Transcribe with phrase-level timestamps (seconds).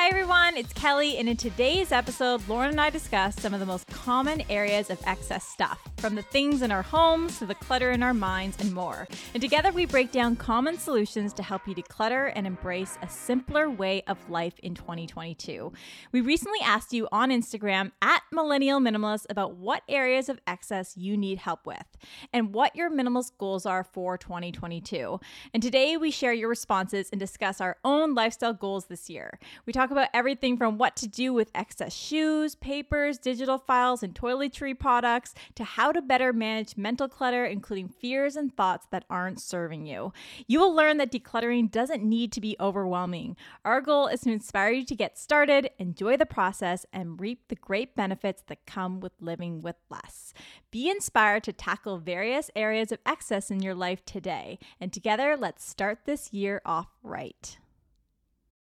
[0.00, 0.56] Hi, everyone.
[0.56, 4.44] It's Kelly, and in today's episode, Lauren and I discuss some of the most common
[4.48, 8.14] areas of excess stuff, from the things in our homes to the clutter in our
[8.14, 9.08] minds and more.
[9.34, 13.68] And together, we break down common solutions to help you declutter and embrace a simpler
[13.68, 15.72] way of life in 2022.
[16.12, 21.16] We recently asked you on Instagram at Millennial Minimalist about what areas of excess you
[21.16, 21.84] need help with
[22.32, 25.18] and what your minimalist goals are for 2022.
[25.52, 29.38] And today, we share your responses and discuss our own lifestyle goals this year.
[29.66, 34.14] We talk about everything from what to do with excess shoes, papers, digital files, and
[34.14, 39.40] toiletry products to how to better manage mental clutter, including fears and thoughts that aren't
[39.40, 40.12] serving you.
[40.46, 43.36] You will learn that decluttering doesn't need to be overwhelming.
[43.64, 47.56] Our goal is to inspire you to get started, enjoy the process, and reap the
[47.56, 50.32] great benefits that come with living with less.
[50.70, 54.58] Be inspired to tackle various areas of excess in your life today.
[54.80, 57.58] And together, let's start this year off right.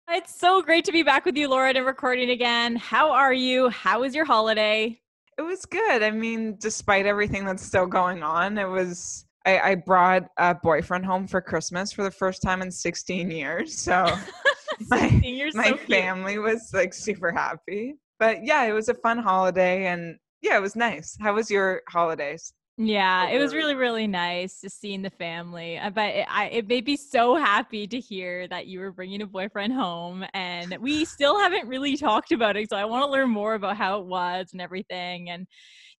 [0.09, 2.77] It's so great to be back with you, Lauren, and recording again.
[2.77, 3.67] How are you?
[3.67, 5.01] How was your holiday?
[5.37, 6.03] It was good.
[6.03, 9.25] I mean, despite everything that's still going on, it was.
[9.45, 13.77] I, I brought a boyfriend home for Christmas for the first time in 16 years.
[13.77, 14.13] So
[14.89, 15.21] my,
[15.53, 17.95] my so family was like super happy.
[18.19, 21.15] But yeah, it was a fun holiday and yeah, it was nice.
[21.21, 22.51] How was your holidays?
[22.79, 25.79] Yeah, it was really, really nice just seeing the family.
[25.79, 29.23] Uh, but it, I, it made me so happy to hear that you were bringing
[29.23, 32.69] a boyfriend home, and we still haven't really talked about it.
[32.69, 35.47] So I want to learn more about how it was and everything, and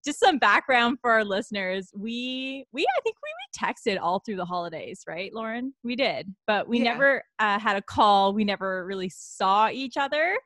[0.05, 1.91] just some background for our listeners.
[1.97, 5.75] We, we, I think we, we texted all through the holidays, right, Lauren?
[5.83, 6.93] We did, but we yeah.
[6.93, 8.33] never uh, had a call.
[8.33, 10.39] We never really saw each other.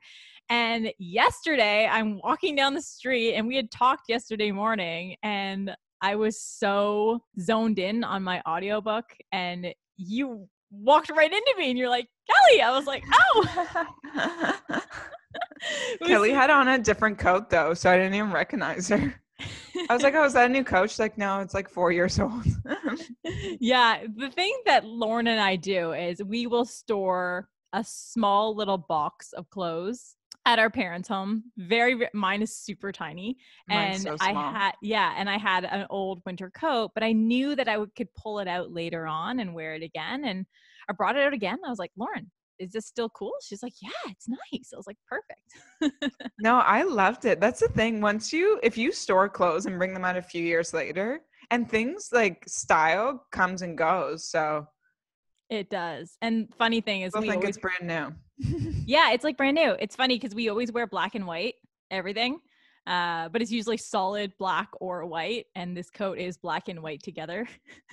[0.49, 6.15] And yesterday, I'm walking down the street, and we had talked yesterday morning, and I
[6.15, 11.89] was so zoned in on my audiobook and you walked right into me and you're
[11.89, 12.61] like, Kelly.
[12.61, 13.85] I was like, oh.
[16.05, 19.15] Kelly had on a different coat though, so I didn't even recognize her.
[19.89, 20.99] I was like, oh, is that a new coach?
[20.99, 22.43] like, no, it's like four years old.
[23.59, 24.03] yeah.
[24.15, 29.31] The thing that Lauren and I do is we will store a small little box
[29.31, 31.43] of clothes at our parents' home.
[31.57, 33.37] Very, mine is super tiny,
[33.67, 37.13] Mine's and so I had yeah, and I had an old winter coat, but I
[37.13, 40.25] knew that I would, could pull it out later on and wear it again.
[40.25, 40.45] And
[40.89, 41.59] I brought it out again.
[41.65, 43.33] I was like, Lauren, is this still cool?
[43.41, 44.71] She's like, yeah, it's nice.
[44.73, 46.13] I was like, perfect.
[46.39, 47.39] no, I loved it.
[47.39, 48.01] That's the thing.
[48.01, 51.21] Once you, if you store clothes and bring them out a few years later,
[51.51, 54.29] and things like style comes and goes.
[54.29, 54.67] So
[55.49, 56.17] it does.
[56.21, 58.15] And funny thing is, we think always, it's brand new.
[58.85, 59.75] yeah, it's like brand new.
[59.79, 61.55] It's funny because we always wear black and white
[61.91, 62.39] everything,
[62.87, 67.01] uh, but it's usually solid black or white, and this coat is black and white
[67.03, 67.47] together.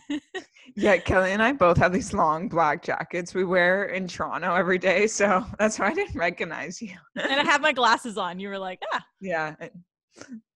[0.77, 4.78] yeah, Kelly and I both have these long black jackets we wear in Toronto every
[4.78, 6.95] day, so that's why I didn't recognize you.
[7.17, 8.41] and I have my glasses on.
[8.41, 9.05] You were like, ah.
[9.21, 9.55] Yeah,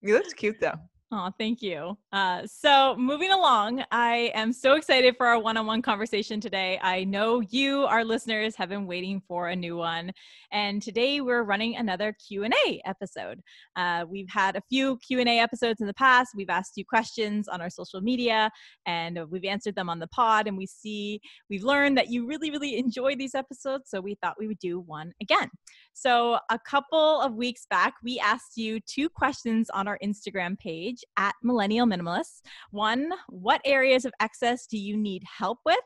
[0.01, 0.79] you looked cute though.
[1.17, 1.97] Oh, thank you.
[2.11, 6.77] Uh, so, moving along, I am so excited for our one-on-one conversation today.
[6.81, 10.11] I know you, our listeners, have been waiting for a new one,
[10.51, 13.39] and today we're running another Q and A episode.
[13.77, 16.33] Uh, we've had a few Q and A episodes in the past.
[16.35, 18.51] We've asked you questions on our social media,
[18.85, 20.47] and we've answered them on the pod.
[20.47, 24.35] And we see we've learned that you really, really enjoy these episodes, so we thought
[24.37, 25.49] we would do one again.
[25.93, 31.04] So, a couple of weeks back, we asked you two questions on our Instagram page
[31.17, 32.41] at Millennial Minimalists.
[32.71, 35.77] One, what areas of excess do you need help with?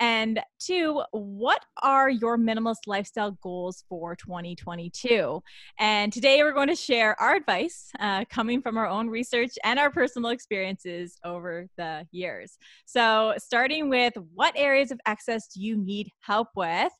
[0.00, 5.42] And two, what are your minimalist lifestyle goals for 2022?
[5.78, 9.78] And today we're going to share our advice uh, coming from our own research and
[9.78, 12.58] our personal experiences over the years.
[12.86, 16.92] So, starting with what areas of excess do you need help with?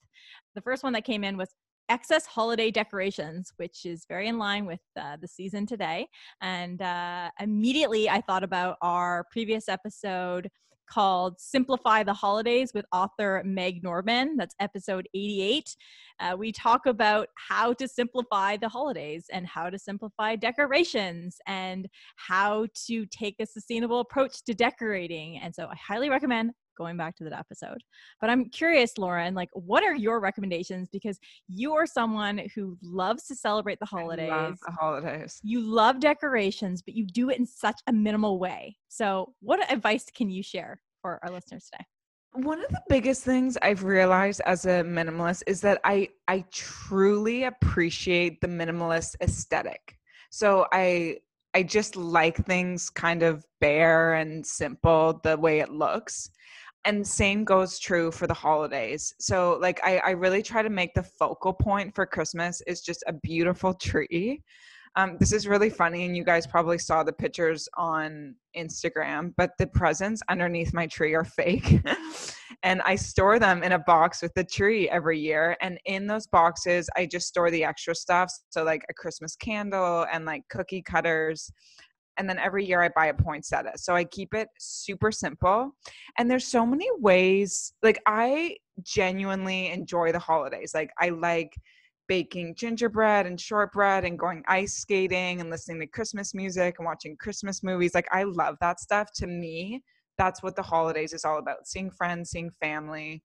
[0.54, 1.54] The first one that came in was
[1.88, 6.08] excess holiday decorations, which is very in line with uh, the season today.
[6.40, 10.48] And uh, immediately I thought about our previous episode
[10.88, 14.36] called Simplify the Holidays with author Meg Nordman.
[14.36, 15.76] That's episode 88.
[16.20, 21.88] Uh, we talk about how to simplify the holidays and how to simplify decorations and
[22.16, 25.38] how to take a sustainable approach to decorating.
[25.38, 27.82] And so I highly recommend going back to that episode.
[28.20, 30.88] But I'm curious, Lauren, like what are your recommendations?
[30.90, 34.30] Because you are someone who loves to celebrate the holidays.
[34.32, 35.40] I love the holidays.
[35.42, 38.76] You love decorations, but you do it in such a minimal way.
[38.88, 41.84] So what advice can you share for our listeners today?
[42.32, 47.44] One of the biggest things I've realized as a minimalist is that I I truly
[47.44, 49.96] appreciate the minimalist aesthetic.
[50.30, 51.18] So I
[51.54, 56.30] I just like things kind of bare and simple the way it looks.
[56.88, 60.94] And same goes true for the holidays so like I, I really try to make
[60.94, 64.42] the focal point for christmas is just a beautiful tree
[64.96, 69.52] um, this is really funny, and you guys probably saw the pictures on Instagram, but
[69.56, 71.80] the presents underneath my tree are fake.
[72.64, 75.56] and I store them in a box with the tree every year.
[75.60, 78.32] And in those boxes, I just store the extra stuff.
[78.50, 81.52] So, like a Christmas candle and like cookie cutters.
[82.18, 83.72] And then every year I buy a poinsettia.
[83.76, 85.72] So I keep it super simple.
[86.18, 90.72] And there's so many ways, like, I genuinely enjoy the holidays.
[90.74, 91.54] Like, I like
[92.08, 97.16] baking gingerbread and shortbread and going ice skating and listening to Christmas music and watching
[97.16, 97.94] Christmas movies.
[97.94, 99.10] Like, I love that stuff.
[99.16, 99.82] To me,
[100.16, 103.22] that's what the holidays is all about seeing friends, seeing family.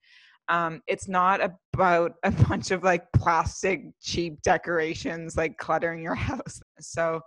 [0.49, 6.61] Um, it's not about a bunch of like plastic cheap decorations like cluttering your house.
[6.79, 7.21] So,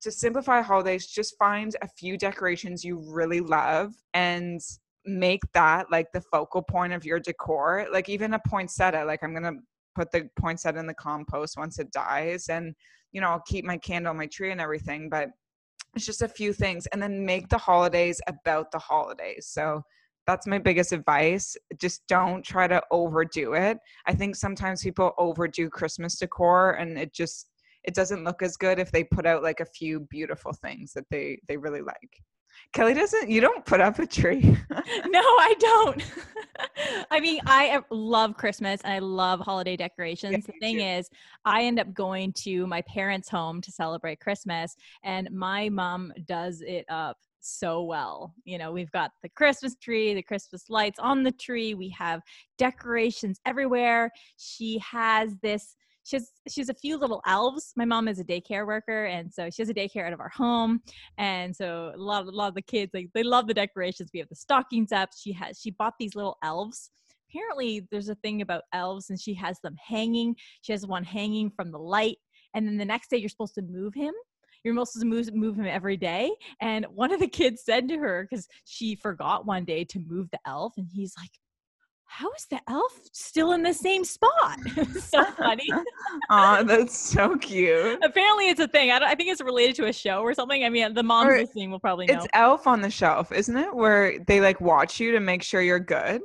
[0.00, 4.60] to simplify holidays, just find a few decorations you really love and
[5.04, 7.86] make that like the focal point of your decor.
[7.92, 9.56] Like even a poinsettia, like I'm gonna
[9.94, 12.74] put the poinsettia in the compost once it dies and
[13.12, 15.28] you know i'll keep my candle my tree and everything but
[15.94, 19.82] it's just a few things and then make the holidays about the holidays so
[20.26, 25.68] that's my biggest advice just don't try to overdo it i think sometimes people overdo
[25.68, 27.49] christmas decor and it just
[27.84, 31.04] it doesn't look as good if they put out like a few beautiful things that
[31.10, 32.22] they they really like
[32.72, 34.42] Kelly doesn't, you don't put up a tree.
[34.70, 36.04] no, I don't.
[37.10, 40.32] I mean, I love Christmas and I love holiday decorations.
[40.32, 40.84] Yeah, the thing too.
[40.84, 41.10] is,
[41.44, 46.60] I end up going to my parents' home to celebrate Christmas, and my mom does
[46.60, 48.34] it up so well.
[48.44, 52.20] You know, we've got the Christmas tree, the Christmas lights on the tree, we have
[52.56, 54.10] decorations everywhere.
[54.36, 55.74] She has this
[56.04, 57.72] she has she has a few little elves.
[57.76, 60.30] My mom is a daycare worker, and so she has a daycare out of our
[60.30, 60.80] home.
[61.18, 64.10] And so a lot, a lot of the kids like they love the decorations.
[64.12, 65.10] We have the stockings up.
[65.16, 66.90] She has she bought these little elves.
[67.30, 70.34] Apparently, there's a thing about elves, and she has them hanging.
[70.62, 72.18] She has one hanging from the light,
[72.54, 74.14] and then the next day you're supposed to move him
[74.64, 76.30] you're supposed to move, move him every day.
[76.60, 80.28] And one of the kids said to her, because she forgot one day to move
[80.30, 81.30] the elf, and he's like,
[82.10, 84.58] how is the elf still in the same spot?
[85.00, 85.68] so funny.
[86.30, 88.00] oh, that's so cute.
[88.02, 88.90] Apparently, it's a thing.
[88.90, 90.64] I, I, think it's related to a show or something.
[90.64, 92.14] I mean, the moms or listening will probably know.
[92.14, 93.72] It's Elf on the Shelf, isn't it?
[93.72, 96.20] Where they like watch you to make sure you're good.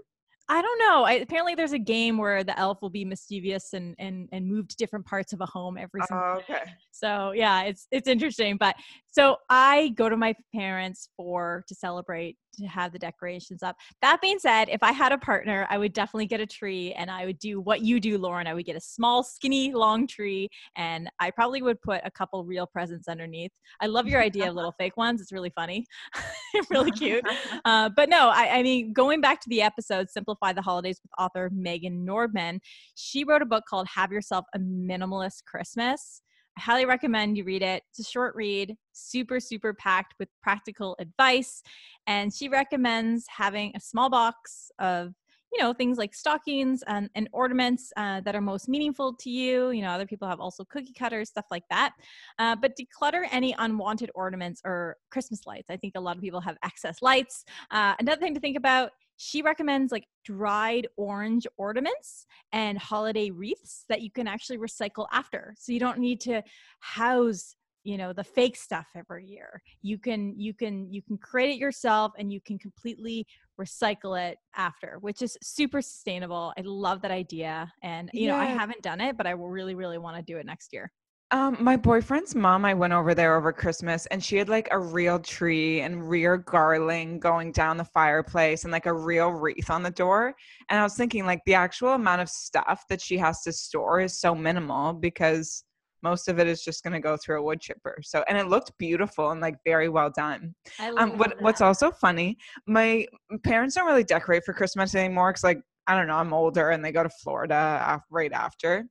[0.48, 1.04] I don't know.
[1.04, 4.68] I, apparently, there's a game where the elf will be mischievous and and and move
[4.68, 6.66] to different parts of a home every single oh, okay.
[6.66, 6.72] Day.
[6.92, 8.58] So yeah, it's it's interesting.
[8.58, 8.76] But
[9.16, 13.78] so I go to my parents for to celebrate to have the decorations up.
[14.02, 17.10] That being said, if I had a partner, I would definitely get a tree and
[17.10, 18.46] I would do what you do, Lauren.
[18.46, 22.44] I would get a small, skinny, long tree and I probably would put a couple
[22.44, 23.52] real presents underneath.
[23.80, 25.22] I love your idea of little fake ones.
[25.22, 25.86] It's really funny,
[26.70, 27.26] really cute.
[27.64, 31.12] Uh, but no, I, I mean, going back to the episode, Simplify the Holidays with
[31.18, 32.60] author Megan Nordman,
[32.96, 36.22] she wrote a book called Have Yourself a Minimalist Christmas.
[36.58, 37.84] Highly recommend you read it.
[37.90, 41.62] It's a short read, super, super packed with practical advice.
[42.08, 45.14] And she recommends having a small box of
[45.56, 49.70] you know things like stockings and, and ornaments uh, that are most meaningful to you
[49.70, 51.94] you know other people have also cookie cutters stuff like that
[52.40, 56.42] uh, but declutter any unwanted ornaments or christmas lights i think a lot of people
[56.42, 62.26] have excess lights uh, another thing to think about she recommends like dried orange ornaments
[62.52, 65.56] and holiday wreaths that you can actually recycle after.
[65.58, 66.42] So you don't need to
[66.80, 67.56] house
[67.86, 71.58] you know the fake stuff every year you can you can you can create it
[71.58, 73.26] yourself and you can completely
[73.62, 78.32] recycle it after which is super sustainable i love that idea and you yeah.
[78.32, 80.74] know i haven't done it but i will really really want to do it next
[80.74, 80.92] year
[81.36, 84.80] um, my boyfriend's mom, I went over there over Christmas and she had like a
[84.80, 89.84] real tree and real garland going down the fireplace and like a real wreath on
[89.84, 90.34] the door.
[90.70, 94.00] And I was thinking, like, the actual amount of stuff that she has to store
[94.00, 95.66] is so minimal because
[96.02, 97.98] most of it is just going to go through a wood chipper.
[98.02, 100.56] So, and it looked beautiful and like very well done.
[100.96, 103.08] um, what, what's also funny, my
[103.44, 106.84] parents don't really decorate for Christmas anymore because, like, I don't know, I'm older and
[106.84, 108.88] they go to Florida right after.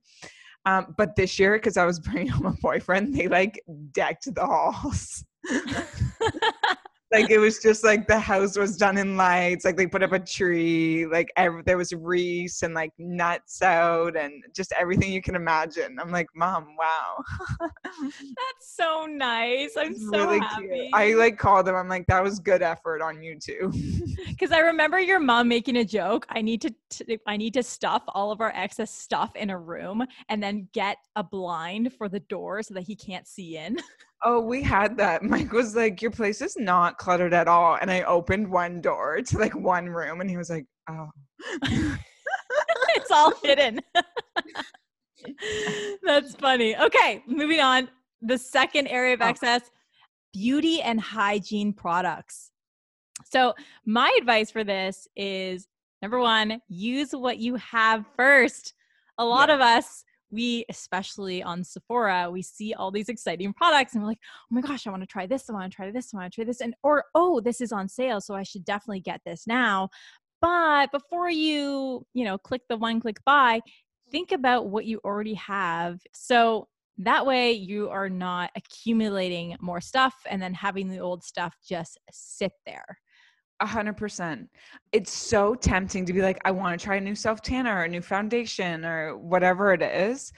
[0.65, 4.45] Um, but this year, because I was bringing home a boyfriend, they like decked the
[4.45, 5.23] halls.
[7.11, 10.11] like it was just like the house was done in lights like they put up
[10.11, 15.21] a tree like every, there was wreaths and like nuts out and just everything you
[15.21, 15.97] can imagine.
[15.99, 17.23] I'm like mom wow.
[17.93, 19.75] That's so nice.
[19.77, 20.89] I'm so really happy cute.
[20.93, 21.75] i like called them.
[21.75, 23.71] I'm like that was good effort on you too.
[24.27, 27.63] Because i remember your mom making a joke i need to t- i need to
[27.63, 32.09] stuff all of our excess stuff in a room and then get a blind for
[32.09, 33.77] the door so that he can't see in
[34.23, 35.23] Oh, we had that.
[35.23, 37.77] Mike was like, Your place is not cluttered at all.
[37.79, 41.09] And I opened one door to like one room and he was like, Oh.
[42.95, 43.79] it's all hidden.
[46.03, 46.77] That's funny.
[46.77, 47.89] Okay, moving on.
[48.21, 49.69] The second area of excess oh.
[50.33, 52.51] beauty and hygiene products.
[53.23, 53.53] So,
[53.85, 55.67] my advice for this is
[56.01, 58.73] number one, use what you have first.
[59.17, 59.55] A lot yeah.
[59.55, 60.03] of us,
[60.35, 64.61] we, especially on Sephora, we see all these exciting products and we're like, oh my
[64.61, 66.45] gosh, I want to try this, I want to try this, I want to try
[66.45, 66.61] this.
[66.61, 69.89] And, or, oh, this is on sale, so I should definitely get this now.
[70.41, 73.61] But before you, you know, click the one click buy,
[74.11, 75.99] think about what you already have.
[76.13, 81.55] So that way you are not accumulating more stuff and then having the old stuff
[81.67, 82.99] just sit there.
[83.61, 84.49] A hundred percent.
[84.91, 87.83] It's so tempting to be like, I want to try a new self tanner or
[87.83, 90.31] a new foundation or whatever it is.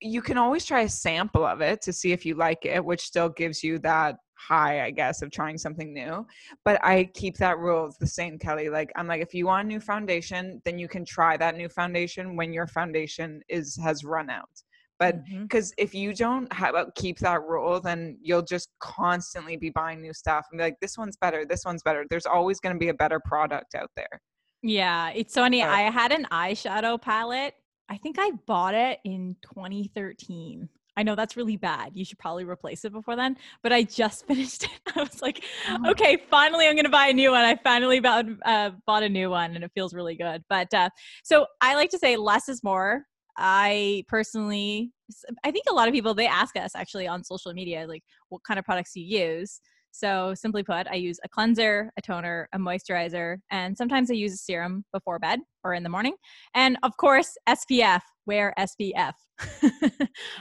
[0.00, 3.02] You can always try a sample of it to see if you like it, which
[3.02, 6.26] still gives you that high, I guess, of trying something new.
[6.64, 8.68] But I keep that rule the same, Kelly.
[8.68, 11.68] Like I'm like, if you want a new foundation, then you can try that new
[11.68, 14.48] foundation when your foundation is has run out
[15.02, 15.82] but because mm-hmm.
[15.84, 20.14] if you don't have uh, keep that rule then you'll just constantly be buying new
[20.14, 22.88] stuff and be like this one's better this one's better there's always going to be
[22.88, 24.20] a better product out there
[24.62, 27.54] yeah it's funny i had an eyeshadow palette
[27.88, 31.92] i think i bought it in 2013 I know that's really bad.
[31.94, 33.38] You should probably replace it before then.
[33.62, 34.94] But I just finished it.
[34.94, 35.90] I was like, oh.
[35.92, 37.42] okay, finally, I'm going to buy a new one.
[37.42, 40.44] I finally bought, uh, bought a new one, and it feels really good.
[40.50, 40.90] But uh,
[41.24, 43.06] so I like to say less is more.
[43.36, 44.92] I personally,
[45.44, 48.42] I think a lot of people, they ask us actually on social media, like, what
[48.46, 49.60] kind of products you use?
[49.92, 54.34] So, simply put, I use a cleanser, a toner, a moisturizer, and sometimes I use
[54.34, 56.14] a serum before bed or in the morning.
[56.54, 59.12] And of course, SPF, wear SPF.
[59.62, 59.68] yeah.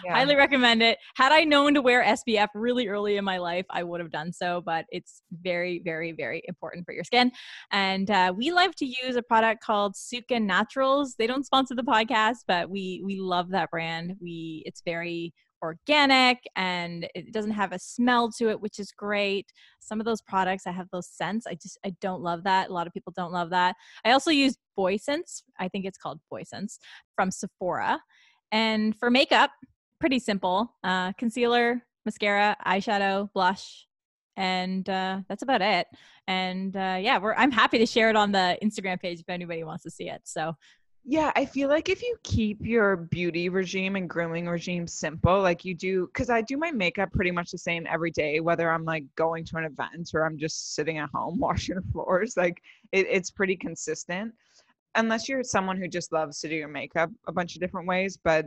[0.10, 0.98] Highly recommend it.
[1.16, 4.32] Had I known to wear SPF really early in my life, I would have done
[4.32, 7.32] so, but it's very, very, very important for your skin.
[7.72, 11.16] And uh, we love to use a product called Suka Naturals.
[11.18, 14.16] They don't sponsor the podcast, but we we love that brand.
[14.22, 19.52] We it's very organic and it doesn't have a smell to it which is great.
[19.80, 22.74] Some of those products i have those scents i just i don't love that a
[22.74, 23.76] lot of people don't love that.
[24.06, 26.78] I also use Biossance i think it's called Biossance
[27.16, 28.00] from sephora.
[28.52, 29.52] And for makeup
[30.00, 33.86] pretty simple uh, concealer mascara eyeshadow blush
[34.38, 35.88] and uh, that's about it.
[36.28, 39.64] And uh, yeah we're i'm happy to share it on the instagram page if anybody
[39.64, 40.22] wants to see it.
[40.24, 40.56] So
[41.04, 45.66] yeah, I feel like if you keep your beauty regime and grooming regime simple, like
[45.66, 48.86] you do, because I do my makeup pretty much the same every day, whether I'm
[48.86, 53.08] like going to an event or I'm just sitting at home washing floors, like it,
[53.10, 54.34] it's pretty consistent.
[54.94, 58.18] Unless you're someone who just loves to do your makeup a bunch of different ways.
[58.24, 58.46] But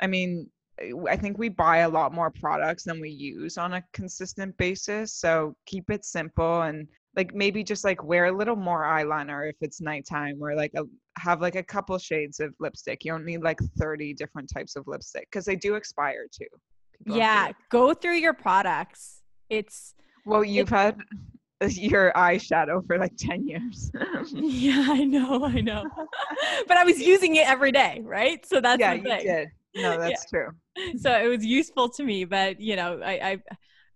[0.00, 3.74] I mean, eh, I think we buy a lot more products than we use on
[3.74, 5.12] a consistent basis.
[5.12, 9.56] So keep it simple and like maybe just like wear a little more eyeliner if
[9.60, 10.82] it's nighttime or like a,
[11.18, 13.04] have like a couple shades of lipstick.
[13.04, 16.46] You don't need like 30 different types of lipstick because they do expire too.
[17.04, 19.22] People yeah go through your products.
[19.50, 20.96] It's well you've had
[21.68, 23.90] your eyeshadow for like 10 years.
[24.32, 25.84] Yeah i know i know.
[26.66, 28.44] But i was using it every day right?
[28.46, 29.48] So that's yeah you did.
[29.74, 30.38] No that's yeah.
[30.38, 30.96] true.
[30.98, 33.38] So it was useful to me but you know i i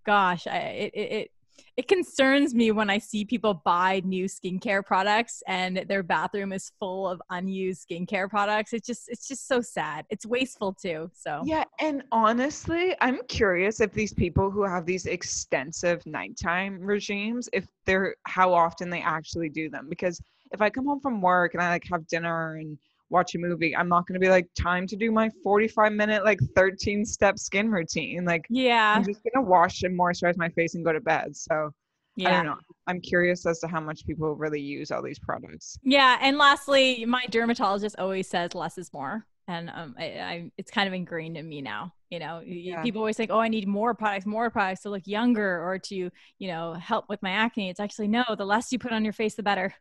[0.04, 1.30] gosh i it, it
[1.76, 6.72] it concerns me when I see people buy new skincare products and their bathroom is
[6.78, 8.72] full of unused skincare products.
[8.72, 10.06] It's just it's just so sad.
[10.08, 11.10] It's wasteful too.
[11.12, 17.48] So Yeah, and honestly, I'm curious if these people who have these extensive nighttime regimes,
[17.52, 19.86] if they're how often they actually do them.
[19.90, 20.18] Because
[20.52, 22.78] if I come home from work and I like have dinner and
[23.10, 26.24] watch a movie i'm not going to be like time to do my 45 minute
[26.24, 30.48] like 13 step skin routine like yeah i'm just going to wash and moisturize my
[30.50, 31.70] face and go to bed so
[32.16, 32.30] yeah.
[32.30, 32.58] I don't know.
[32.86, 35.78] I'm curious as to how much people really use all these products.
[35.82, 40.70] Yeah, and lastly, my dermatologist always says less is more, and um, I, I it's
[40.70, 41.92] kind of ingrained in me now.
[42.10, 42.82] You know, yeah.
[42.82, 46.10] people always think, "Oh, I need more products, more products to look younger or to,
[46.38, 48.24] you know, help with my acne." It's actually no.
[48.36, 49.74] The less you put on your face, the better.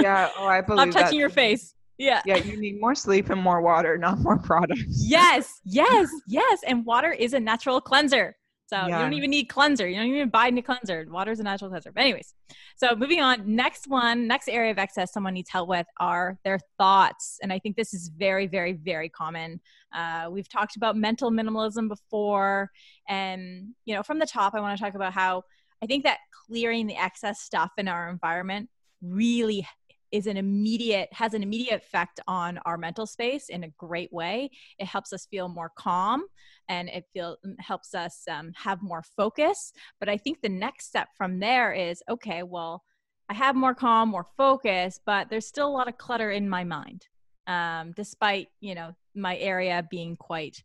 [0.00, 0.30] yeah.
[0.38, 0.90] Oh, I believe.
[0.90, 1.20] Stop touching that.
[1.20, 1.74] your face.
[1.98, 2.22] Yeah.
[2.26, 5.04] Yeah, you need more sleep and more water, not more products.
[5.06, 6.60] yes, yes, yes.
[6.66, 8.36] And water is a natural cleanser.
[8.66, 8.86] So yeah.
[8.86, 9.86] you don't even need cleanser.
[9.86, 11.06] You don't even buy a cleanser.
[11.08, 11.92] Water is a natural cleanser.
[11.92, 12.34] But anyways,
[12.76, 13.54] so moving on.
[13.54, 17.58] Next one, next area of excess someone needs help with are their thoughts, and I
[17.58, 19.60] think this is very, very, very common.
[19.94, 22.70] Uh, we've talked about mental minimalism before,
[23.06, 25.42] and you know, from the top, I want to talk about how
[25.82, 28.70] I think that clearing the excess stuff in our environment
[29.02, 29.66] really
[30.14, 34.48] is an immediate has an immediate effect on our mental space in a great way.
[34.78, 36.24] It helps us feel more calm
[36.68, 39.72] and it feel mm, helps us um, have more focus.
[39.98, 42.82] But i think the next step from there is okay well
[43.28, 46.62] i have more calm more focus but there's still a lot of clutter in my
[46.62, 47.06] mind
[47.46, 50.62] um, despite you know my area being quite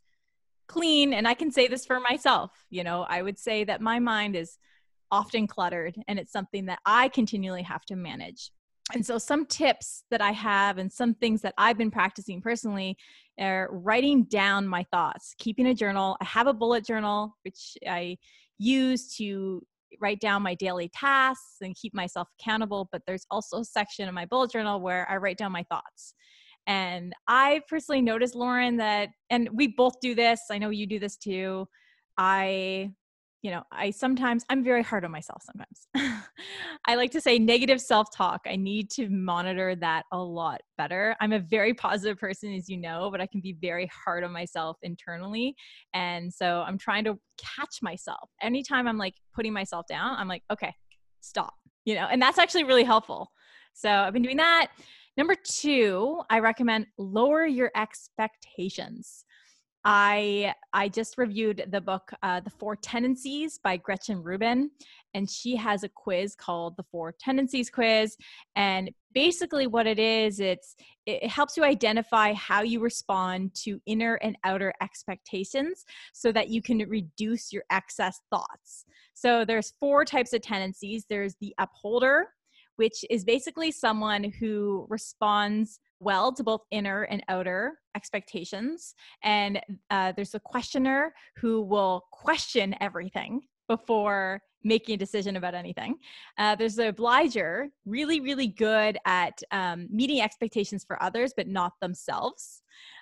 [0.67, 1.13] clean.
[1.13, 4.35] And i can say this for myself you know i would say that my mind
[4.35, 4.57] is
[5.11, 8.51] often cluttered and it's something that i continually have to manage
[8.93, 12.97] and so some tips that i have and some things that i've been practicing personally
[13.39, 18.17] are writing down my thoughts keeping a journal i have a bullet journal which i
[18.57, 19.61] use to
[20.01, 24.13] write down my daily tasks and keep myself accountable but there's also a section in
[24.13, 26.13] my bullet journal where i write down my thoughts
[26.69, 30.39] and I personally noticed, Lauren, that, and we both do this.
[30.51, 31.67] I know you do this too.
[32.15, 32.91] I,
[33.41, 35.87] you know, I sometimes, I'm very hard on myself sometimes.
[36.85, 38.41] I like to say negative self talk.
[38.45, 41.15] I need to monitor that a lot better.
[41.21, 44.33] I'm a very positive person, as you know, but I can be very hard on
[44.33, 45.55] myself internally.
[45.93, 48.29] And so I'm trying to catch myself.
[48.41, 50.73] Anytime I'm like putting myself down, I'm like, okay,
[51.21, 51.53] stop,
[51.85, 53.31] you know, and that's actually really helpful.
[53.73, 54.67] So I've been doing that.
[55.15, 59.25] Number two, I recommend lower your expectations.
[59.85, 64.71] I I just reviewed the book uh, The Four Tendencies by Gretchen Rubin,
[65.13, 68.17] and she has a quiz called the Four Tendencies Quiz.
[68.55, 74.15] And basically, what it is, it's it helps you identify how you respond to inner
[74.15, 78.85] and outer expectations, so that you can reduce your excess thoughts.
[79.13, 81.05] So there's four types of tendencies.
[81.09, 82.27] There's the upholder,
[82.75, 88.95] which is basically someone who responds well to both inner and outer expectations.
[89.23, 95.95] And uh, there's a questioner who will question everything before making a decision about anything.
[96.37, 101.73] Uh, there's the obliger, really, really good at um, meeting expectations for others, but not
[101.81, 102.61] themselves.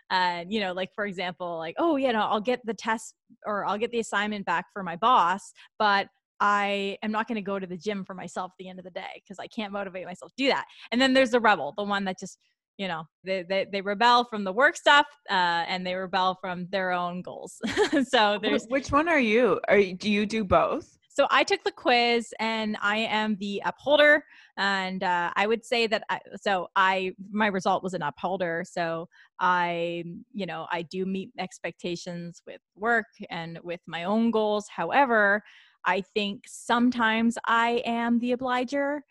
[0.10, 3.66] Uh, you know, like for example, like, oh, you know, I'll get the test or
[3.66, 6.08] I'll get the assignment back for my boss, but
[6.40, 8.86] I am not going to go to the gym for myself at the end of
[8.86, 10.66] the day because I can't motivate myself to do that.
[10.92, 12.38] And then there's the rebel, the one that just,
[12.78, 16.68] you know, they, they, they rebel from the work stuff uh, and they rebel from
[16.70, 17.60] their own goals.
[18.08, 18.66] so there's.
[18.70, 19.60] Which one are you?
[19.68, 20.98] Are you, do you do both?
[21.10, 24.24] So I took the quiz and I am the upholder.
[24.56, 28.64] And uh, I would say that I, so I, my result was an upholder.
[28.70, 29.10] So
[29.40, 34.68] I, you know, I do meet expectations with work and with my own goals.
[34.70, 35.42] However,
[35.86, 39.04] I think sometimes I am the obliger.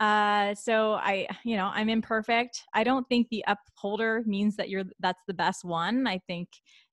[0.00, 2.62] Uh, so I, you know, I'm imperfect.
[2.74, 6.06] I don't think the upholder means that you're that's the best one.
[6.06, 6.48] I think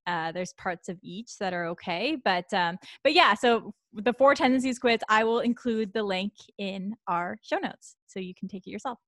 [0.06, 3.34] uh, there's parts of each that are okay, but um, but yeah.
[3.34, 8.20] So the four tendencies quiz, I will include the link in our show notes so
[8.20, 9.00] you can take it yourself.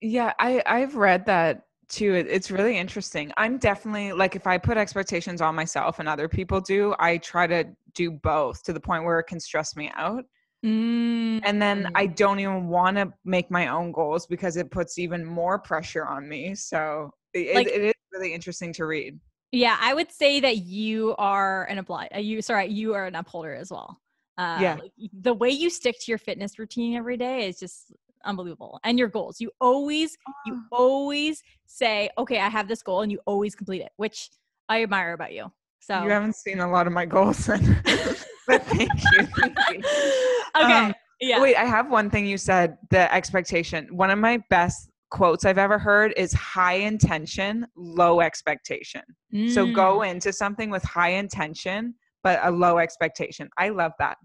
[0.00, 4.76] Yeah, I I've read that too it's really interesting i'm definitely like if i put
[4.76, 9.04] expectations on myself and other people do i try to do both to the point
[9.04, 10.24] where it can stress me out
[10.64, 11.40] mm.
[11.44, 12.16] and then i mm.
[12.16, 16.28] don't even want to make my own goals because it puts even more pressure on
[16.28, 19.18] me so it, like, it is really interesting to read
[19.52, 23.14] yeah i would say that you are an obli- uh, you sorry you are an
[23.14, 24.00] upholder as well
[24.36, 24.76] uh, yeah.
[25.20, 27.92] The way you stick to your fitness routine every day is just
[28.24, 30.76] unbelievable and your goals you always you ah.
[30.76, 34.30] always say okay i have this goal and you always complete it which
[34.68, 35.52] i admire about you
[35.86, 37.82] so you haven't seen a lot of my goals then
[38.46, 39.78] but thank you, thank you.
[40.56, 44.42] okay um, yeah wait i have one thing you said the expectation one of my
[44.50, 49.02] best quotes I've ever heard is high intention, low expectation.
[49.32, 49.48] Mm.
[49.48, 50.10] So go mm.
[50.10, 51.94] into something with high intention,
[52.24, 53.48] but a low expectation.
[53.56, 54.16] I love that.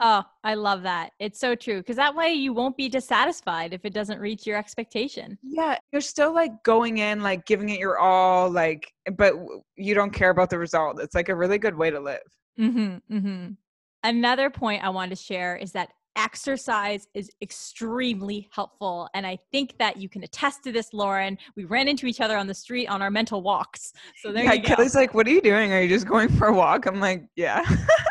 [0.00, 1.10] Oh, I love that.
[1.18, 4.56] It's so true because that way you won't be dissatisfied if it doesn't reach your
[4.56, 5.38] expectation.
[5.42, 9.34] Yeah, you're still like going in, like giving it your all, like, but
[9.76, 11.00] you don't care about the result.
[11.00, 12.20] It's like a really good way to live.
[12.60, 13.52] Mm-hmm, mm-hmm.
[14.04, 19.08] Another point I wanted to share is that exercise is extremely helpful.
[19.14, 21.38] And I think that you can attest to this, Lauren.
[21.56, 23.92] We ran into each other on the street on our mental walks.
[24.22, 24.74] So there yeah, you go.
[24.74, 25.72] Kelly's like, What are you doing?
[25.72, 26.86] Are you just going for a walk?
[26.86, 27.64] I'm like, Yeah.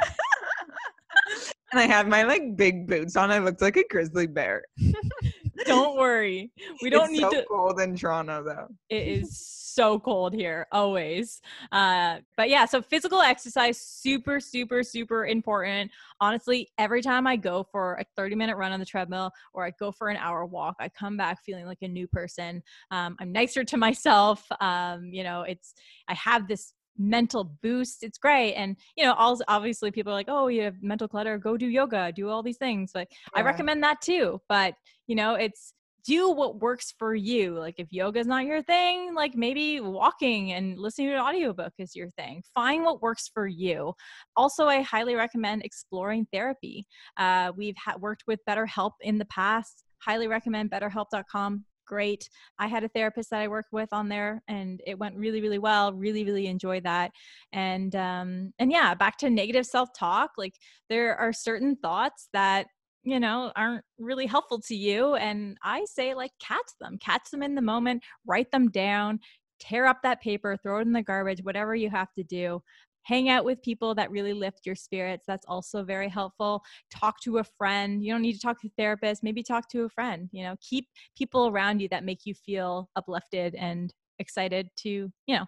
[1.72, 3.32] and I had my like big boots on.
[3.32, 4.64] I looked like a grizzly bear.
[5.66, 6.52] don't worry.
[6.82, 8.68] We don't it's need so to cold in Toronto though.
[8.90, 11.42] It is so cold here always.
[11.72, 15.92] Uh, but yeah, so physical exercise super super super important.
[16.22, 19.72] Honestly, every time I go for a 30 minute run on the treadmill or I
[19.80, 22.64] go for an hour walk, I come back feeling like a new person.
[22.92, 24.46] Um, I'm nicer to myself.
[24.62, 25.74] Um, you know, it's
[26.08, 30.30] I have this mental boost it's great and you know all obviously people are like
[30.30, 33.40] oh you have mental clutter go do yoga do all these things like yeah.
[33.40, 34.74] i recommend that too but
[35.08, 35.74] you know it's
[36.08, 37.60] do what works for you.
[37.60, 41.74] Like if yoga is not your thing, like maybe walking and listening to an audiobook
[41.78, 42.42] is your thing.
[42.56, 43.94] Find what works for you.
[44.38, 46.88] Also, I highly recommend exploring therapy.
[47.18, 49.84] Uh, we've ha- worked with BetterHelp in the past.
[50.00, 52.30] Highly recommend betterhelp.com great.
[52.60, 55.58] I had a therapist that I worked with on there and it went really, really
[55.58, 55.94] well.
[55.94, 57.12] Really, really enjoyed that.
[57.54, 60.32] And um and yeah, back to negative self-talk.
[60.38, 60.54] Like
[60.90, 62.68] there are certain thoughts that
[63.04, 67.42] you know aren't really helpful to you and i say like catch them catch them
[67.42, 69.18] in the moment write them down
[69.60, 72.62] tear up that paper throw it in the garbage whatever you have to do
[73.08, 75.24] hang out with people that really lift your spirits.
[75.26, 76.62] That's also very helpful.
[76.92, 78.04] Talk to a friend.
[78.04, 79.24] You don't need to talk to a therapist.
[79.24, 80.28] Maybe talk to a friend.
[80.34, 85.36] You know, keep people around you that make you feel uplifted and excited to, you
[85.36, 85.46] know,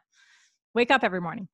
[0.74, 1.50] wake up every morning.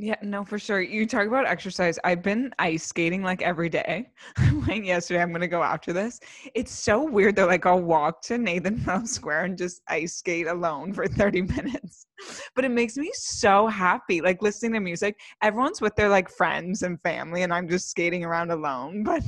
[0.00, 0.80] Yeah, no, for sure.
[0.80, 1.98] You talk about exercise.
[2.04, 4.08] I've been ice skating like every day.
[4.36, 5.20] I went yesterday.
[5.20, 6.20] I'm gonna go after this.
[6.54, 7.48] It's so weird though.
[7.48, 12.06] Like I'll walk to Nathan Square and just ice skate alone for 30 minutes.
[12.54, 14.20] But it makes me so happy.
[14.20, 15.18] Like listening to music.
[15.42, 19.02] Everyone's with their like friends and family, and I'm just skating around alone.
[19.02, 19.24] But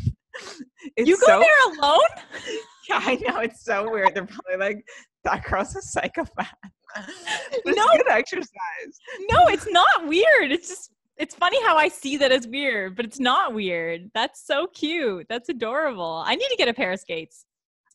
[0.96, 1.98] you go so- there alone?
[2.88, 3.40] yeah, I know.
[3.40, 4.14] It's so weird.
[4.14, 4.85] They're probably like,
[5.24, 6.46] that girl's a psychopath.
[7.66, 8.48] no good exercise.
[9.31, 10.53] No, it's not weird.
[10.53, 14.11] It's just it's funny how I see that as weird, but it's not weird.
[14.14, 15.26] That's so cute.
[15.29, 16.22] That's adorable.
[16.24, 17.44] I need to get a pair of skates.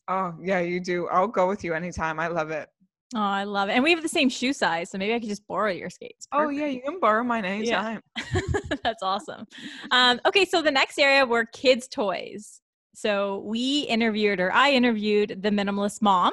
[0.06, 1.08] Oh, yeah, you do.
[1.08, 2.20] I'll go with you anytime.
[2.20, 2.68] I love it.
[3.14, 3.72] Oh, I love it.
[3.72, 6.28] And we have the same shoe size, so maybe I could just borrow your skates.
[6.30, 6.46] Perfect.
[6.46, 8.00] Oh, yeah, you can borrow mine anytime.
[8.16, 8.40] Yeah.
[8.84, 9.46] That's awesome.
[9.90, 12.60] Um, okay, so the next area were kids' toys.
[12.94, 16.32] So we interviewed, or I interviewed the minimalist mom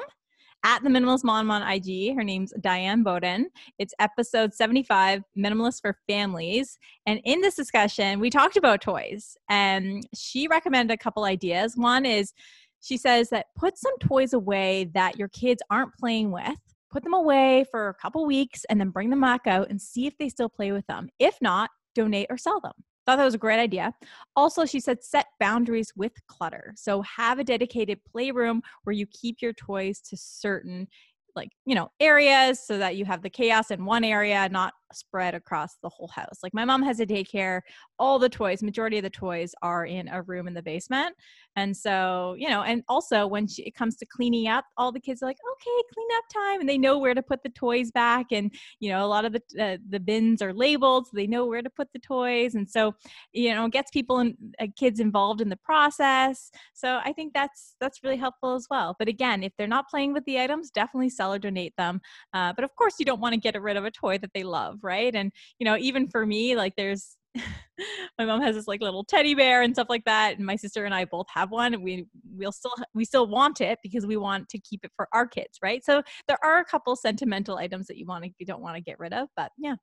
[0.64, 2.16] at the Minimalist Mom on IG.
[2.16, 3.50] Her name's Diane Bowden.
[3.78, 6.78] It's episode 75, Minimalist for Families.
[7.06, 11.76] And in this discussion, we talked about toys, and she recommended a couple ideas.
[11.76, 12.32] One is
[12.80, 16.58] she says that put some toys away that your kids aren't playing with.
[16.90, 20.06] Put them away for a couple weeks and then bring them back out and see
[20.06, 21.08] if they still play with them.
[21.18, 22.72] If not, donate or sell them.
[23.06, 23.92] Thought that was a great idea.
[24.34, 26.72] Also, she said set boundaries with clutter.
[26.76, 30.88] So have a dedicated playroom where you keep your toys to certain
[31.36, 35.34] like you know areas so that you have the chaos in one area not spread
[35.34, 36.38] across the whole house.
[36.42, 37.60] Like my mom has a daycare.
[37.98, 41.14] All the toys majority of the toys are in a room in the basement.
[41.56, 45.00] And so you know and also when she, it comes to cleaning up all the
[45.00, 46.60] kids are like okay clean up time.
[46.60, 48.26] And they know where to put the toys back.
[48.32, 51.46] And you know a lot of the uh, the bins are labeled so they know
[51.46, 52.54] where to put the toys.
[52.54, 52.94] And so
[53.32, 56.50] you know gets people and uh, kids involved in the process.
[56.72, 58.96] So i think that's that's really helpful as well.
[58.98, 62.00] But again if they're not playing with the items definitely sell or donate them.
[62.32, 64.42] Uh, but of course you don't want to get rid of a toy that they
[64.42, 65.14] love right?
[65.14, 67.16] And you know even for me like there's
[68.18, 70.84] my mom has this like little teddy bear and stuff like that and my sister
[70.84, 74.48] and i both have one we we'll still we still want it because we want
[74.48, 75.84] to keep it for our kids right?
[75.84, 78.80] So there are a couple sentimental items that you want to you don't want to
[78.80, 79.74] get rid of but yeah,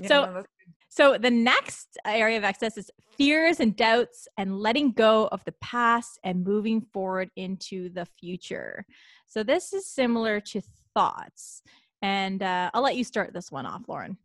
[0.00, 0.42] yeah so no,
[0.88, 5.54] so the next area of excess is fears and doubts and letting go of the
[5.60, 8.86] past and moving forward into the future.
[9.26, 10.62] So this is similar to
[10.94, 11.62] thoughts
[12.04, 14.16] and uh, i'll let you start this one off lauren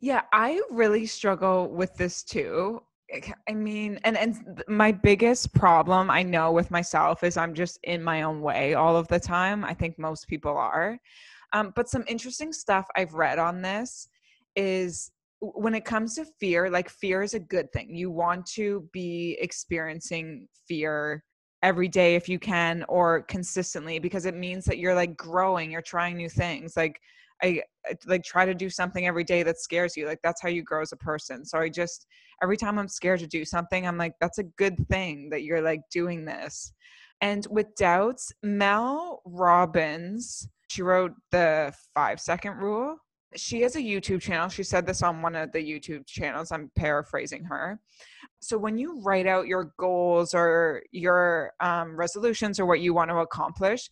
[0.00, 2.82] yeah, I really struggle with this too.
[3.48, 8.02] I mean, and and my biggest problem I know with myself is I'm just in
[8.02, 9.64] my own way all of the time.
[9.64, 10.98] I think most people are.
[11.52, 14.08] Um, but some interesting stuff I've read on this
[14.56, 17.94] is when it comes to fear, like fear is a good thing.
[17.94, 21.22] You want to be experiencing fear
[21.62, 25.82] every day if you can or consistently because it means that you're like growing, you're
[25.82, 26.76] trying new things.
[26.76, 27.00] Like
[27.42, 27.62] I,
[28.06, 30.06] like try to do something every day that scares you.
[30.06, 31.44] Like that's how you grow as a person.
[31.44, 32.06] So I just
[32.42, 35.62] every time I'm scared to do something, I'm like, that's a good thing that you're
[35.62, 36.72] like doing this.
[37.20, 42.96] And with doubts, Mel Robbins, she wrote the five second rule.
[43.34, 44.48] She has a YouTube channel.
[44.48, 46.52] She said this on one of the YouTube channels.
[46.52, 47.80] I'm paraphrasing her.
[48.40, 53.10] So when you write out your goals or your um, resolutions or what you want
[53.10, 53.90] to accomplish,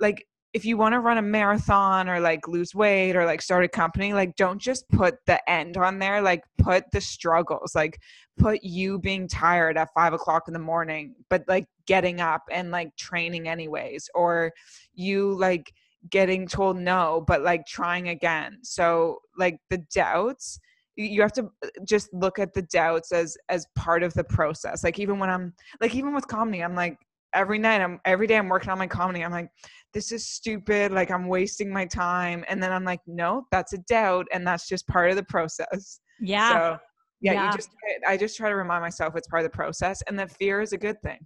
[0.00, 3.62] like if you want to run a marathon or like lose weight or like start
[3.62, 6.22] a company, like don't just put the end on there.
[6.22, 8.00] Like put the struggles, like
[8.38, 12.70] put you being tired at five o'clock in the morning, but like getting up and
[12.70, 14.50] like training anyways, or
[14.94, 15.70] you like
[16.08, 18.56] getting told no, but like trying again.
[18.62, 20.58] So like the doubts,
[20.96, 24.82] you have to uh, just look at the doubts as as part of the process
[24.82, 26.96] like even when i'm like even with comedy i'm like
[27.36, 29.48] every night i'm every day i'm working on my comedy i'm like
[29.96, 32.44] this is stupid like i'm wasting my time.
[32.48, 36.00] And then i'm like no that's a doubt and that's just part of the process.
[36.20, 36.50] Yeah.
[36.50, 36.78] So
[37.22, 37.46] yeah, yeah.
[37.46, 37.70] you just
[38.06, 40.74] i just try to remind myself it's part of the process and that fear is
[40.74, 41.18] a good thing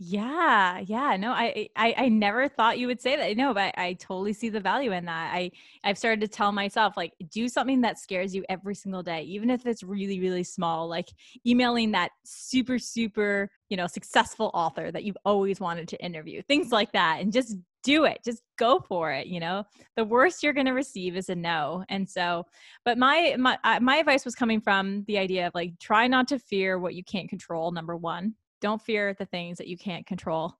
[0.00, 1.16] Yeah, yeah.
[1.16, 3.36] No, I, I I never thought you would say that.
[3.36, 5.34] No, but I totally see the value in that.
[5.34, 5.50] I
[5.82, 9.50] I've started to tell myself like do something that scares you every single day, even
[9.50, 11.08] if it's really really small, like
[11.44, 16.42] emailing that super super, you know, successful author that you've always wanted to interview.
[16.42, 18.20] Things like that and just do it.
[18.24, 19.64] Just go for it, you know.
[19.96, 21.84] The worst you're going to receive is a no.
[21.88, 22.44] And so,
[22.84, 26.28] but my my uh, my advice was coming from the idea of like try not
[26.28, 30.06] to fear what you can't control number 1 don't fear the things that you can't
[30.06, 30.54] control.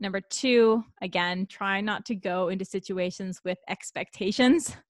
[0.00, 4.76] Number two, again, try not to go into situations with expectations.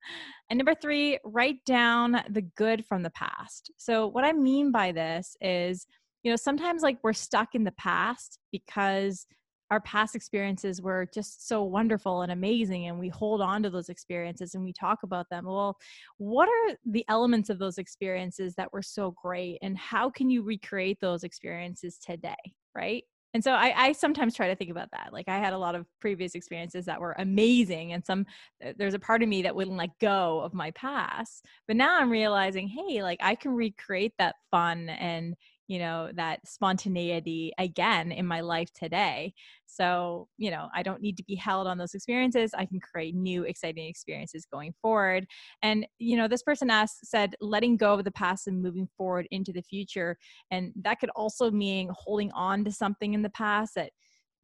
[0.49, 3.71] And number three, write down the good from the past.
[3.77, 5.87] So, what I mean by this is,
[6.25, 9.29] you know, sometimes like we're stuck in the past because
[9.71, 13.89] our past experiences were just so wonderful and amazing and we hold on to those
[13.89, 15.47] experiences and we talk about them.
[15.47, 15.77] Well
[16.19, 20.43] what are the elements of those experiences that were so great and how can you
[20.43, 22.35] recreate those experiences today
[22.75, 23.05] right?
[23.33, 25.75] And so I, I, sometimes try to think about that like i had a lot
[25.75, 28.27] of previous experiences that were amazing and some
[28.65, 32.01] uh, there's a part of me that wouldn't let go of my past but now
[32.01, 35.35] i'm realizing hey like i can recreate that fun and
[35.71, 39.33] you know that spontaneity again in my life today.
[39.67, 42.51] So you know i don't need to be held on those experiences.
[42.53, 45.27] I can create new exciting experiences going forward.
[45.63, 49.29] And you know this person asked said letting go of the past and moving forward
[49.31, 50.19] into the future.
[50.51, 53.93] And that could also mean holding on to something in the past that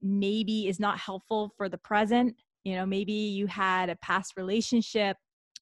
[0.01, 2.37] maybe is not helpful for the present.
[2.63, 5.17] You know maybe you had a past relationship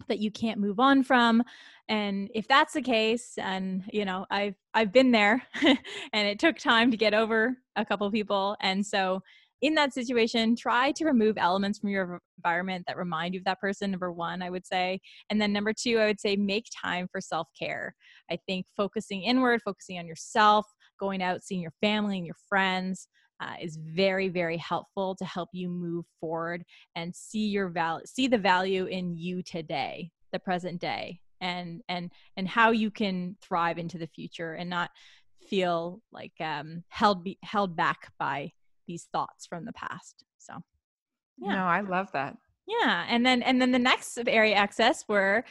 [0.08, 1.42] that you can't move on from
[1.88, 6.58] and if that's the case and you know i've i've been there and it took
[6.58, 9.20] time to get over a couple people and so
[9.62, 13.60] in that situation try to remove elements from your environment that remind you of that
[13.60, 17.06] person number one i would say and then number two i would say make time
[17.10, 17.94] for self-care.
[18.30, 20.66] I think focusing inward focusing on yourself
[20.98, 23.08] going out seeing your family and your friends
[23.40, 28.28] uh, is very very helpful to help you move forward and see your value see
[28.28, 33.78] the value in you today the present day and and and how you can thrive
[33.78, 34.90] into the future and not
[35.48, 38.50] feel like um held be, held back by
[38.86, 40.54] these thoughts from the past so
[41.38, 41.54] yeah.
[41.54, 42.36] no i love that.
[42.66, 45.44] Yeah and then and then the next area access were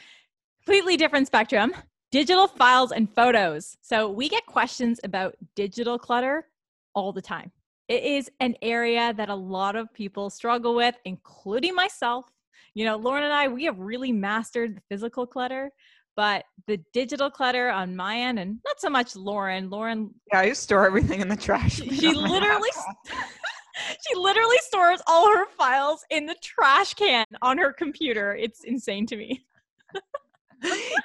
[0.64, 1.72] completely different spectrum
[2.14, 3.76] digital files and photos.
[3.82, 6.46] So we get questions about digital clutter
[6.94, 7.50] all the time
[7.88, 12.26] it is an area that a lot of people struggle with, including myself.
[12.74, 15.70] You know, Lauren and I, we have really mastered the physical clutter,
[16.16, 19.68] but the digital clutter on my end, and not so much Lauren.
[19.70, 21.76] Lauren, yeah, I store everything in the trash.
[21.76, 22.70] She literally,
[24.06, 28.34] she literally stores all her files in the trash can on her computer.
[28.34, 29.44] It's insane to me.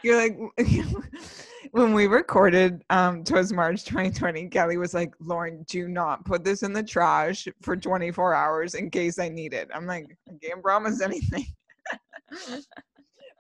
[0.04, 0.38] You're like
[1.72, 6.64] when we recorded um towards March 2020, Kelly was like, Lauren, do not put this
[6.64, 9.70] in the trash for 24 hours in case I need it.
[9.74, 11.46] I'm like, I can't promise anything.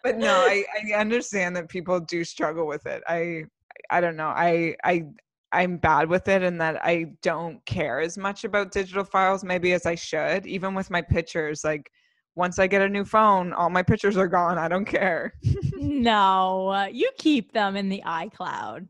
[0.03, 3.03] but no, I, I understand that people do struggle with it.
[3.07, 3.43] I
[3.89, 4.27] I don't know.
[4.29, 5.05] I I
[5.51, 9.73] I'm bad with it and that I don't care as much about digital files maybe
[9.73, 10.45] as I should.
[10.45, 11.91] Even with my pictures, like
[12.39, 14.57] once I get a new phone, all my pictures are gone.
[14.57, 15.33] I don't care.
[15.73, 18.87] no, you keep them in the iCloud.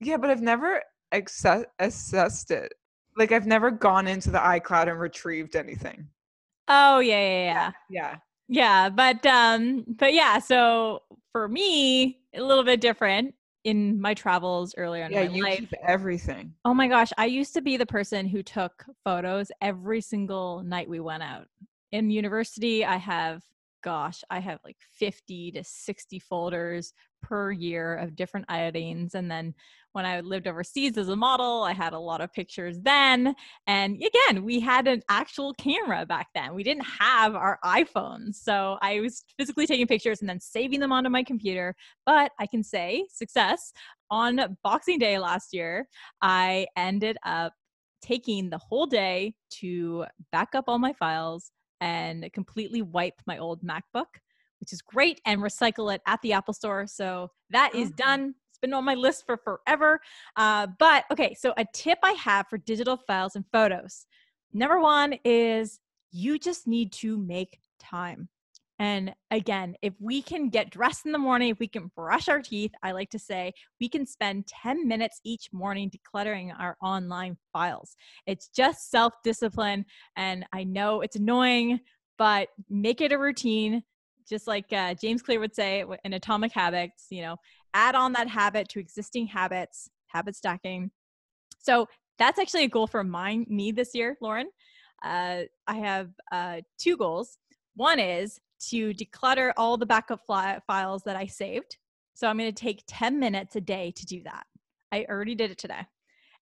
[0.00, 0.82] Yeah, but I've never
[1.12, 2.74] access- assessed it.
[3.16, 6.08] Like I've never gone into the iCloud and retrieved anything.
[6.66, 7.70] Oh yeah, yeah, yeah.
[7.88, 8.16] Yeah.
[8.48, 14.74] Yeah, but um but yeah, so for me, a little bit different in my travels
[14.76, 15.58] earlier in yeah, my you life.
[15.58, 16.52] Keep everything.
[16.64, 20.88] Oh my gosh, I used to be the person who took photos every single night
[20.88, 21.46] we went out
[21.92, 23.42] in university i have
[23.82, 29.54] gosh i have like 50 to 60 folders per year of different iodines and then
[29.92, 33.34] when i lived overseas as a model i had a lot of pictures then
[33.66, 36.54] and again we had an actual camera back then.
[36.54, 40.92] We didn't have our iphones so i was physically taking pictures and then saving them
[40.92, 41.74] onto my computer
[42.04, 43.72] but i can say success
[44.10, 45.86] on boxing day last year
[46.20, 47.52] i ended up
[48.02, 53.62] taking the whole day to back up all my files and completely wipe my old
[53.62, 54.06] MacBook,
[54.60, 56.86] which is great, and recycle it at the Apple Store.
[56.86, 58.34] So that is done.
[58.50, 60.00] It's been on my list for forever.
[60.36, 64.06] Uh, but okay, so a tip I have for digital files and photos
[64.52, 68.28] number one is you just need to make time.
[68.78, 72.40] And again, if we can get dressed in the morning, if we can brush our
[72.40, 77.36] teeth, I like to say we can spend 10 minutes each morning decluttering our online
[77.52, 77.96] files.
[78.26, 79.84] It's just self discipline.
[80.16, 81.80] And I know it's annoying,
[82.18, 83.82] but make it a routine.
[84.28, 87.36] Just like uh, James Clear would say in Atomic Habits, you know,
[87.74, 90.90] add on that habit to existing habits, habit stacking.
[91.58, 91.88] So
[92.18, 94.50] that's actually a goal for mine, me this year, Lauren.
[95.02, 97.38] Uh, I have uh, two goals.
[97.74, 98.38] One is
[98.70, 101.76] to declutter all the backup fly- files that I saved.
[102.14, 104.44] So I'm going to take 10 minutes a day to do that.
[104.90, 105.86] I already did it today.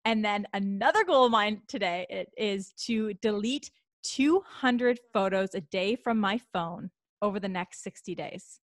[0.06, 3.72] And then another goal of mine today is to delete
[4.04, 8.60] 200 photos a day from my phone over the next 60 days.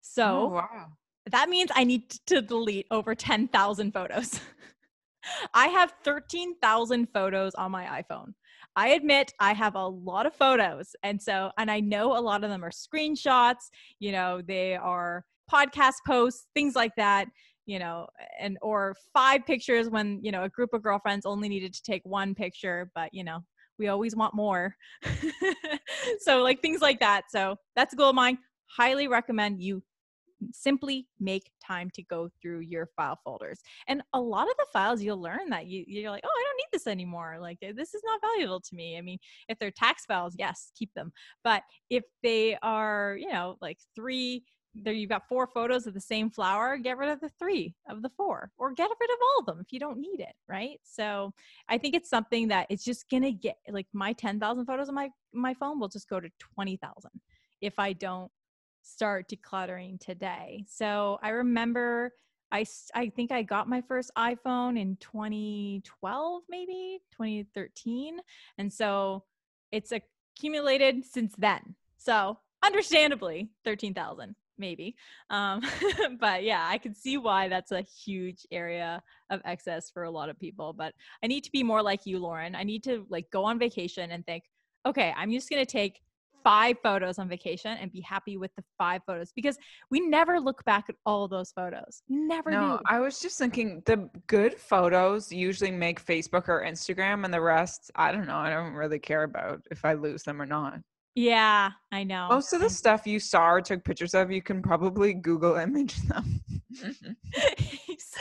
[0.00, 0.86] So oh, wow.
[1.30, 4.40] that means I need to delete over 10,000 photos.
[5.54, 8.34] I have 13,000 photos on my iPhone.
[8.76, 10.96] I admit I have a lot of photos.
[11.02, 15.24] And so, and I know a lot of them are screenshots, you know, they are
[15.50, 17.28] podcast posts, things like that,
[17.66, 18.06] you know,
[18.40, 22.02] and or five pictures when, you know, a group of girlfriends only needed to take
[22.04, 23.40] one picture, but, you know,
[23.78, 24.74] we always want more.
[26.20, 27.22] so, like things like that.
[27.30, 28.38] So, that's a goal of mine.
[28.66, 29.82] Highly recommend you
[30.52, 33.60] simply make time to go through your file folders.
[33.88, 36.56] And a lot of the files you'll learn that you, you're like, oh, I don't
[36.56, 37.38] need this anymore.
[37.40, 38.98] Like, eh, this is not valuable to me.
[38.98, 39.18] I mean,
[39.48, 41.12] if they're tax files, yes, keep them.
[41.42, 44.44] But if they are, you know, like three,
[44.74, 48.02] there you've got four photos of the same flower, get rid of the three of
[48.02, 50.80] the four, or get rid of all of them if you don't need it, right?
[50.82, 51.32] So
[51.68, 55.10] I think it's something that it's just gonna get like my 10,000 photos on my
[55.32, 57.10] my phone will just go to 20,000
[57.60, 58.30] if I don't
[58.84, 60.64] start decluttering today.
[60.68, 62.12] So I remember
[62.52, 68.18] I, I think I got my first iPhone in 2012, maybe 2013.
[68.58, 69.24] And so
[69.72, 71.74] it's accumulated since then.
[71.96, 74.94] So understandably, 13,000 maybe.
[75.30, 75.62] Um,
[76.20, 80.28] but yeah, I can see why that's a huge area of excess for a lot
[80.28, 80.72] of people.
[80.72, 80.94] But
[81.24, 82.54] I need to be more like you, Lauren.
[82.54, 84.44] I need to like go on vacation and think,
[84.86, 86.00] okay, I'm just going to take
[86.44, 89.56] five photos on vacation and be happy with the five photos because
[89.90, 92.02] we never look back at all those photos.
[92.08, 92.82] Never no, do.
[92.88, 97.90] I was just thinking the good photos usually make Facebook or Instagram and the rest,
[97.96, 100.80] I don't know, I don't really care about if I lose them or not.
[101.16, 102.26] Yeah, I know.
[102.28, 105.96] Most of the stuff you saw or took pictures of, you can probably Google image
[106.08, 106.40] them.
[107.88, 108.18] it's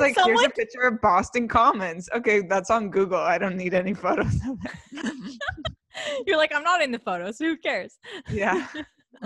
[0.00, 0.38] like Someone...
[0.38, 2.08] here's a picture of Boston Commons.
[2.14, 3.18] Okay, that's on Google.
[3.18, 5.22] I don't need any photos of it.
[6.26, 7.38] You're like, I'm not in the photos.
[7.38, 7.98] So who cares?
[8.30, 8.66] Yeah.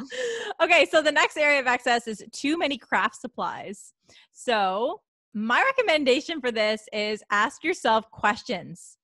[0.62, 3.92] okay, so the next area of excess is too many craft supplies.
[4.32, 5.00] So,
[5.34, 8.96] my recommendation for this is ask yourself questions,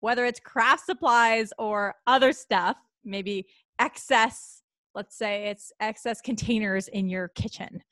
[0.00, 3.46] whether it's craft supplies or other stuff, maybe
[3.78, 4.62] excess,
[4.94, 7.82] let's say it's excess containers in your kitchen.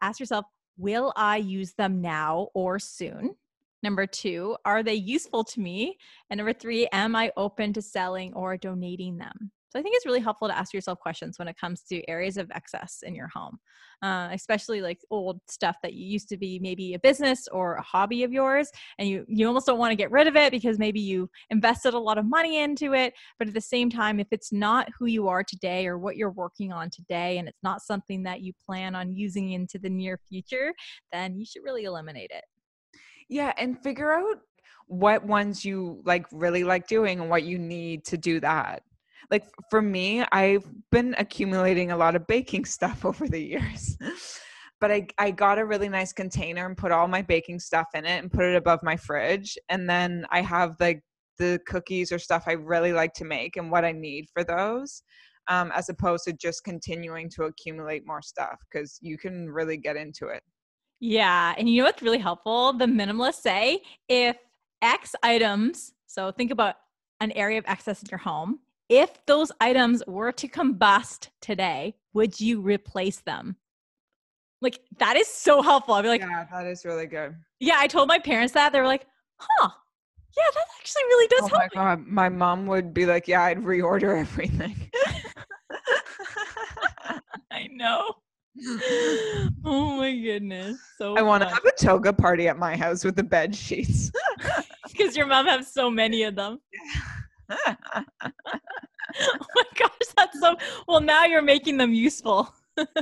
[0.00, 0.46] Ask yourself,
[0.78, 3.34] will I use them now or soon?
[3.82, 5.96] Number two, are they useful to me?
[6.30, 9.52] And number three, am I open to selling or donating them?
[9.70, 12.38] So I think it's really helpful to ask yourself questions when it comes to areas
[12.38, 13.58] of excess in your home,
[14.02, 17.82] uh, especially like old stuff that you used to be maybe a business or a
[17.82, 20.78] hobby of yours, and you you almost don't want to get rid of it because
[20.78, 23.12] maybe you invested a lot of money into it.
[23.38, 26.30] But at the same time, if it's not who you are today or what you're
[26.30, 30.18] working on today, and it's not something that you plan on using into the near
[30.30, 30.72] future,
[31.12, 32.44] then you should really eliminate it.
[33.28, 34.38] Yeah, and figure out
[34.88, 38.82] what ones you like really like doing and what you need to do that.
[39.30, 43.96] Like for me, I've been accumulating a lot of baking stuff over the years.
[44.80, 48.06] but I, I got a really nice container and put all my baking stuff in
[48.06, 49.58] it and put it above my fridge.
[49.68, 51.02] And then I have like
[51.38, 55.02] the cookies or stuff I really like to make and what I need for those.
[55.50, 59.96] Um, as opposed to just continuing to accumulate more stuff because you can really get
[59.96, 60.42] into it.
[61.00, 61.54] Yeah.
[61.56, 62.72] And you know what's really helpful?
[62.72, 64.36] The minimalists say if
[64.82, 66.76] X items, so think about
[67.20, 72.40] an area of excess in your home, if those items were to combust today, would
[72.40, 73.56] you replace them?
[74.60, 75.94] Like that is so helpful.
[75.94, 77.36] I'd be like, Yeah, that is really good.
[77.60, 78.72] Yeah, I told my parents that.
[78.72, 79.06] They were like,
[79.36, 79.68] huh.
[80.36, 81.74] Yeah, that actually really does oh help.
[81.74, 82.06] My, God.
[82.06, 84.90] my mom would be like, Yeah, I'd reorder everything.
[87.50, 88.14] I know.
[89.64, 90.78] oh my goodness.
[90.96, 94.10] So I want to have a toga party at my house with the bed sheets.
[94.90, 96.60] Because your mom has so many of them.
[97.50, 97.74] oh
[98.24, 100.56] my gosh, that's so
[100.88, 102.52] well now you're making them useful.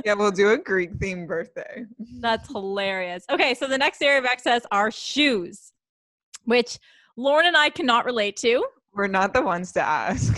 [0.05, 1.85] yeah, we'll do a Greek themed birthday.
[2.19, 3.25] That's hilarious.
[3.31, 5.71] Okay, so the next area of excess are shoes,
[6.43, 6.77] which
[7.15, 8.63] Lauren and I cannot relate to.
[8.93, 10.37] We're not the ones to ask.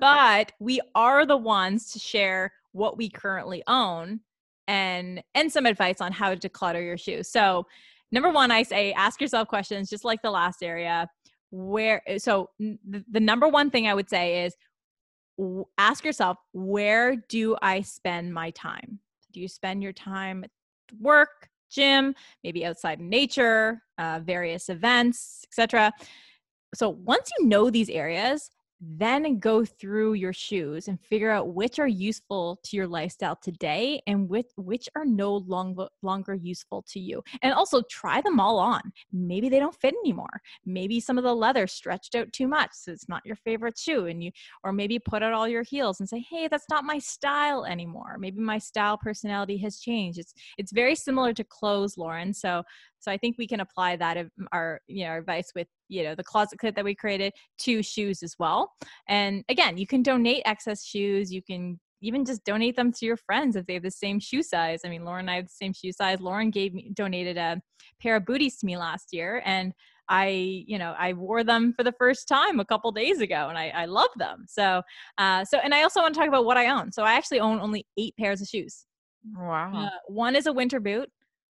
[0.00, 4.20] but we are the ones to share what we currently own
[4.68, 7.28] and and some advice on how to declutter your shoes.
[7.28, 7.66] So,
[8.12, 11.08] number 1 I say ask yourself questions just like the last area.
[11.50, 14.54] Where so the, the number one thing I would say is
[15.78, 18.98] ask yourself where do I spend my time?
[19.32, 20.50] Do you spend your time at
[21.00, 25.92] work, gym, maybe outside in nature, uh, various events, etc.
[26.74, 28.50] So once you know these areas,
[28.80, 34.00] then go through your shoes and figure out which are useful to your lifestyle today
[34.06, 37.22] and which which are no longer longer useful to you.
[37.42, 38.80] And also try them all on.
[39.12, 40.40] Maybe they don't fit anymore.
[40.64, 44.06] Maybe some of the leather stretched out too much so it's not your favorite shoe
[44.06, 44.30] and you
[44.62, 48.16] or maybe put out all your heels and say hey that's not my style anymore.
[48.18, 50.18] Maybe my style personality has changed.
[50.18, 52.62] It's it's very similar to clothes lauren so
[52.98, 56.14] so I think we can apply that our you know our advice with you know
[56.14, 58.72] the closet kit that we created to shoes as well.
[59.08, 61.32] And again, you can donate excess shoes.
[61.32, 64.42] You can even just donate them to your friends if they have the same shoe
[64.42, 64.80] size.
[64.84, 66.20] I mean, Lauren and I have the same shoe size.
[66.20, 67.60] Lauren gave me donated a
[68.00, 69.72] pair of booties to me last year, and
[70.08, 73.58] I, you know, I wore them for the first time a couple days ago, and
[73.58, 74.44] I, I love them.
[74.48, 74.82] So,
[75.18, 76.92] uh, so, and I also want to talk about what I own.
[76.92, 78.86] So, I actually own only eight pairs of shoes.
[79.34, 79.72] Wow.
[79.74, 81.10] Uh, one is a winter boot.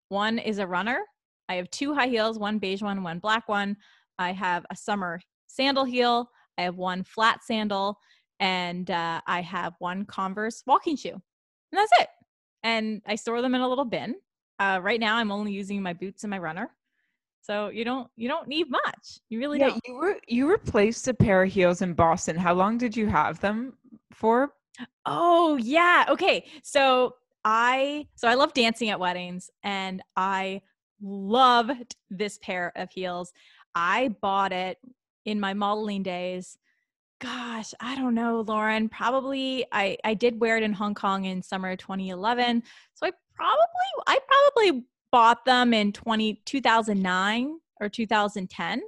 [0.08, 1.00] One is a runner.
[1.48, 3.76] I have two high heels, one beige one, one black one.
[4.18, 6.30] I have a summer sandal heel.
[6.58, 7.98] I have one flat sandal,
[8.40, 11.10] and uh, I have one Converse walking shoe.
[11.10, 11.20] And
[11.72, 12.08] that's it.
[12.62, 14.14] And I store them in a little bin.
[14.58, 16.70] Uh, right now, I'm only using my boots and my runner.
[17.42, 19.20] So you don't you don't need much.
[19.28, 19.80] You really yeah, don't.
[19.86, 22.36] You were you replaced a pair of heels in Boston.
[22.36, 23.74] How long did you have them
[24.12, 24.54] for?
[25.04, 26.06] Oh yeah.
[26.08, 26.46] Okay.
[26.62, 30.62] So I so I love dancing at weddings and I
[31.04, 33.32] loved this pair of heels.
[33.74, 34.78] I bought it
[35.24, 36.58] in my modeling days.
[37.20, 38.88] Gosh, I don't know, Lauren.
[38.88, 42.62] Probably I I did wear it in Hong Kong in summer 2011.
[42.94, 43.66] So I probably
[44.06, 48.82] I probably bought them in 20 2009 or 2010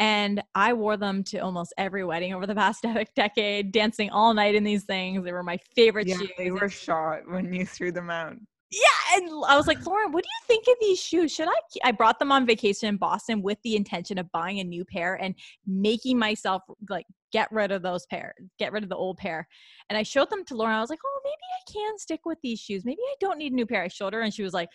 [0.00, 2.84] and I wore them to almost every wedding over the past
[3.16, 5.24] decade, dancing all night in these things.
[5.24, 6.30] They were my favorite yeah, shoes.
[6.36, 8.36] They were shot when you threw them out
[8.72, 11.32] yeah and i was like lauren what do you think of these shoes?
[11.32, 11.54] Should i
[11.84, 15.14] i brought them on vacation in boston with the intention of buying a new pair
[15.14, 15.34] and
[15.66, 19.46] making myself like get rid of those pair get rid of the old pair.
[19.90, 20.74] And i showed them to lauren.
[20.74, 22.84] I was like oh maybe i can stick with these shoes.
[22.84, 23.82] Maybe i don't need a new pair.
[23.82, 24.70] I showed her and she was like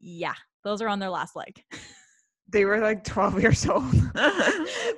[0.00, 0.34] yeah
[0.64, 1.62] those are on their last leg
[2.48, 3.84] they were like 12 years old.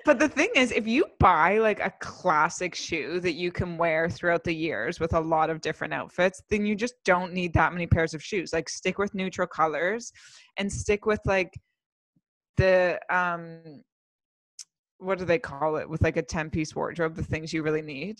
[0.05, 4.11] but the thing is, if you buy like a classic shoe that you can wear
[4.11, 7.73] throughout the years with a lot of different outfits, then you just don't need that
[7.73, 8.53] many pairs of shoes.
[8.53, 10.13] Like stick with neutral colors
[10.59, 11.53] and stick with like
[12.57, 13.83] the um
[14.99, 17.83] what do they call it with like a 10 piece wardrobe, the things you really
[17.83, 18.19] need,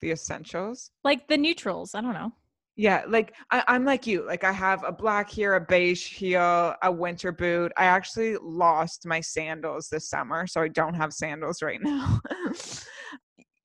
[0.00, 0.90] the essentials.
[1.04, 2.32] Like the neutrals, I don't know.
[2.80, 4.26] Yeah, like I, I'm like you.
[4.26, 7.72] Like I have a black here, a beige heel, a winter boot.
[7.76, 12.18] I actually lost my sandals this summer, so I don't have sandals right now.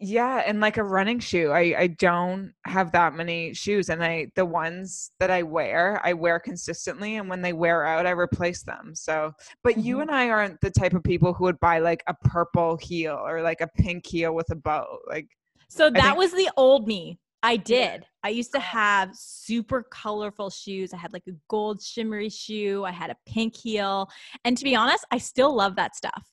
[0.01, 1.51] yeah, and like a running shoe.
[1.51, 6.11] I I don't have that many shoes, and I the ones that I wear, I
[6.11, 8.91] wear consistently, and when they wear out, I replace them.
[8.95, 9.32] So,
[9.63, 9.88] but mm-hmm.
[9.88, 13.18] you and I aren't the type of people who would buy like a purple heel
[13.26, 14.97] or like a pink heel with a bow.
[15.07, 15.30] Like,
[15.70, 18.01] so that think- was the old me I did.
[18.01, 18.07] Yeah.
[18.23, 20.93] I used to have super colorful shoes.
[20.93, 24.09] I had like a gold shimmery shoe, I had a pink heel.
[24.43, 26.23] And to be honest, I still love that stuff.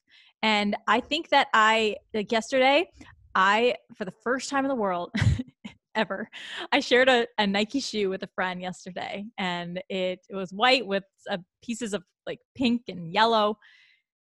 [0.42, 2.90] And I think that I, like yesterday,
[3.34, 5.10] I, for the first time in the world,
[5.94, 6.28] ever.
[6.72, 10.86] I shared a, a, Nike shoe with a friend yesterday, and it, it was white
[10.86, 13.58] with uh, pieces of like pink and yellow.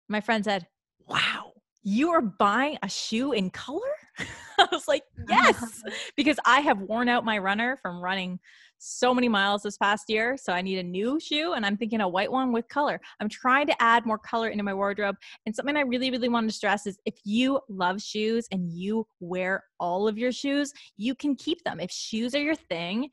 [0.09, 0.67] My friend said,
[1.07, 1.53] Wow,
[1.83, 3.81] you are buying a shoe in color?
[4.59, 5.83] I was like, yes,
[6.17, 8.39] because I have worn out my runner from running
[8.81, 10.37] so many miles this past year.
[10.37, 13.01] So I need a new shoe and I'm thinking a white one with color.
[13.21, 15.17] I'm trying to add more color into my wardrobe.
[15.47, 19.07] And something I really, really want to stress is if you love shoes and you
[19.21, 21.79] wear all of your shoes, you can keep them.
[21.79, 23.11] If shoes are your thing,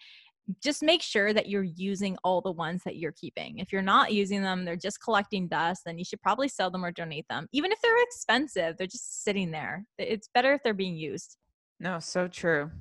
[0.62, 3.60] just make sure that you're using all the ones that you're keeping.
[3.60, 6.86] If you're not using them, they're just collecting dust, then you should probably sell them
[6.86, 7.48] or donate them.
[7.52, 9.86] Even if they're expensive, they're just sitting there.
[9.98, 11.38] It's better if they're being used.
[11.80, 12.72] No, so true.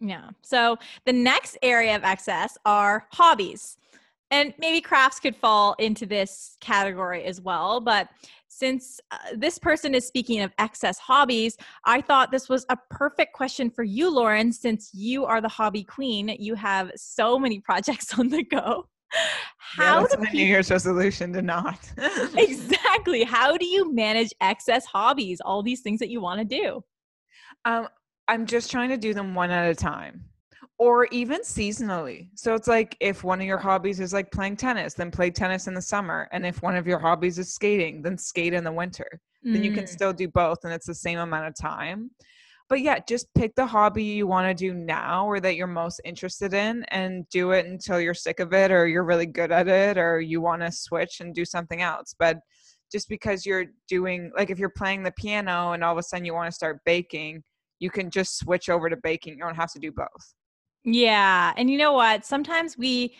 [0.00, 0.30] Yeah.
[0.42, 3.76] So the next area of excess are hobbies.
[4.30, 7.80] And maybe crafts could fall into this category as well.
[7.80, 8.08] But
[8.56, 13.34] since uh, this person is speaking of excess hobbies, I thought this was a perfect
[13.34, 16.34] question for you, Lauren, since you are the hobby queen.
[16.38, 18.88] You have so many projects on the go.
[19.58, 21.78] How yeah, my people- New Year's resolution to not.
[22.36, 23.24] exactly.
[23.24, 26.82] How do you manage excess hobbies, all these things that you want to do?
[27.66, 27.88] Um,
[28.26, 30.24] I'm just trying to do them one at a time
[30.78, 32.28] or even seasonally.
[32.34, 35.66] So it's like if one of your hobbies is like playing tennis, then play tennis
[35.68, 36.28] in the summer.
[36.32, 39.08] And if one of your hobbies is skating, then skate in the winter.
[39.46, 39.54] Mm.
[39.54, 39.88] Then you can mm.
[39.88, 42.10] still do both and it's the same amount of time.
[42.68, 46.00] but yeah, just pick the hobby you want to do now or that you're most
[46.04, 49.68] interested in and do it until you're sick of it or you're really good at
[49.68, 52.14] it or you want to switch and do something else.
[52.18, 52.38] But
[52.92, 56.26] just because you're doing like if you're playing the piano and all of a sudden
[56.26, 57.42] you want to start baking,
[57.78, 59.34] you can just switch over to baking.
[59.34, 60.34] You don't have to do both.
[60.86, 61.52] Yeah.
[61.56, 62.24] And you know what?
[62.24, 63.14] Sometimes we,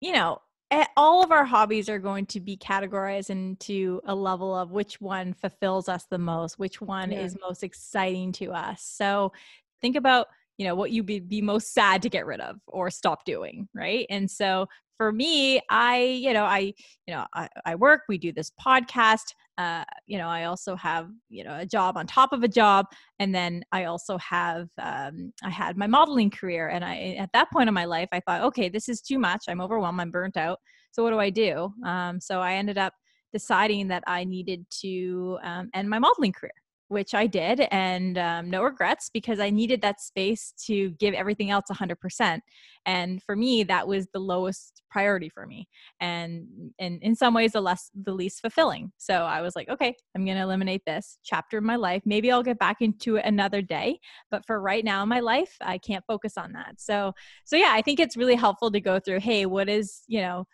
[0.00, 0.42] you know,
[0.72, 5.00] eh, all of our hobbies are going to be categorized into a level of which
[5.00, 7.20] one fulfills us the most, which one yeah.
[7.20, 8.82] is most exciting to us.
[8.82, 9.32] So
[9.80, 10.26] think about
[10.58, 13.68] you know what you'd be, be most sad to get rid of or stop doing
[13.74, 16.72] right and so for me i you know i
[17.06, 21.08] you know i, I work we do this podcast uh, you know i also have
[21.28, 22.86] you know a job on top of a job
[23.18, 27.50] and then i also have um, i had my modeling career and i at that
[27.52, 30.36] point in my life i thought okay this is too much i'm overwhelmed i'm burnt
[30.36, 30.58] out
[30.94, 31.72] so what do i do?
[31.84, 32.94] Um, so i ended up
[33.32, 36.52] deciding that i needed to um, end my modeling career
[36.88, 41.50] which I did, and um, no regrets because I needed that space to give everything
[41.50, 42.40] else 100%.
[42.86, 45.68] And for me, that was the lowest priority for me,
[46.00, 46.46] and,
[46.78, 48.92] and in some ways, the less the least fulfilling.
[48.98, 52.02] So I was like, okay, I'm going to eliminate this chapter of my life.
[52.04, 53.98] Maybe I'll get back into it another day,
[54.30, 56.80] but for right now in my life, I can't focus on that.
[56.80, 57.12] So
[57.44, 59.20] so yeah, I think it's really helpful to go through.
[59.20, 60.46] Hey, what is you know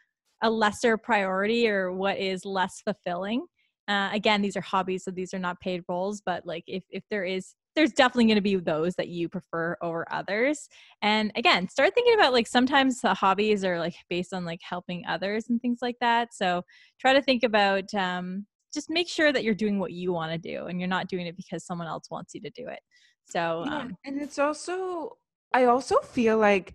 [0.43, 3.45] a lesser priority or what is less fulfilling
[3.91, 6.21] uh, again, these are hobbies, so these are not paid roles.
[6.21, 9.77] But like, if if there is, there's definitely going to be those that you prefer
[9.83, 10.69] over others.
[11.03, 15.05] And again, start thinking about like sometimes the hobbies are like based on like helping
[15.07, 16.33] others and things like that.
[16.33, 16.63] So
[17.01, 20.39] try to think about um, just make sure that you're doing what you want to
[20.39, 22.81] do and you're not doing it because someone else wants you to do it.
[23.25, 25.17] So, yeah, um, and it's also,
[25.53, 26.75] I also feel like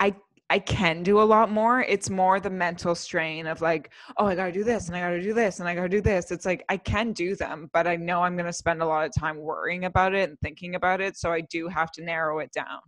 [0.00, 0.16] I
[0.48, 1.80] I can do a lot more.
[1.82, 5.00] It's more the mental strain of like, oh, I got to do this and I
[5.00, 6.30] got to do this and I got to do this.
[6.30, 9.04] It's like I can do them, but I know I'm going to spend a lot
[9.04, 11.16] of time worrying about it and thinking about it.
[11.16, 12.80] So I do have to narrow it down.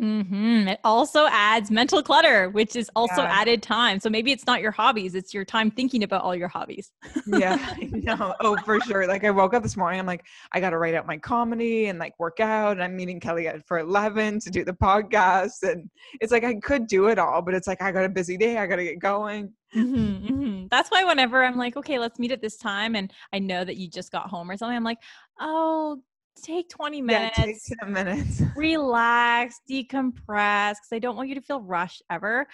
[0.00, 0.68] Mm-hmm.
[0.68, 3.40] It also adds mental clutter, which is also yeah.
[3.40, 3.98] added time.
[3.98, 6.92] So maybe it's not your hobbies; it's your time thinking about all your hobbies.
[7.26, 9.08] yeah, no, oh for sure.
[9.08, 11.86] Like I woke up this morning, I'm like, I got to write out my comedy
[11.86, 12.72] and like work out.
[12.72, 15.90] And I'm meeting Kelly at for eleven to do the podcast, and
[16.20, 18.58] it's like I could do it all, but it's like I got a busy day.
[18.58, 19.52] I got to get going.
[19.74, 20.66] Mm-hmm, mm-hmm.
[20.70, 23.76] That's why whenever I'm like, okay, let's meet at this time, and I know that
[23.76, 24.98] you just got home or something, I'm like,
[25.40, 26.00] oh,
[26.40, 27.38] take 20 minutes.
[27.38, 28.42] Yeah, take 10 minutes.
[28.56, 32.46] relax, decompress, because I don't want you to feel rushed ever.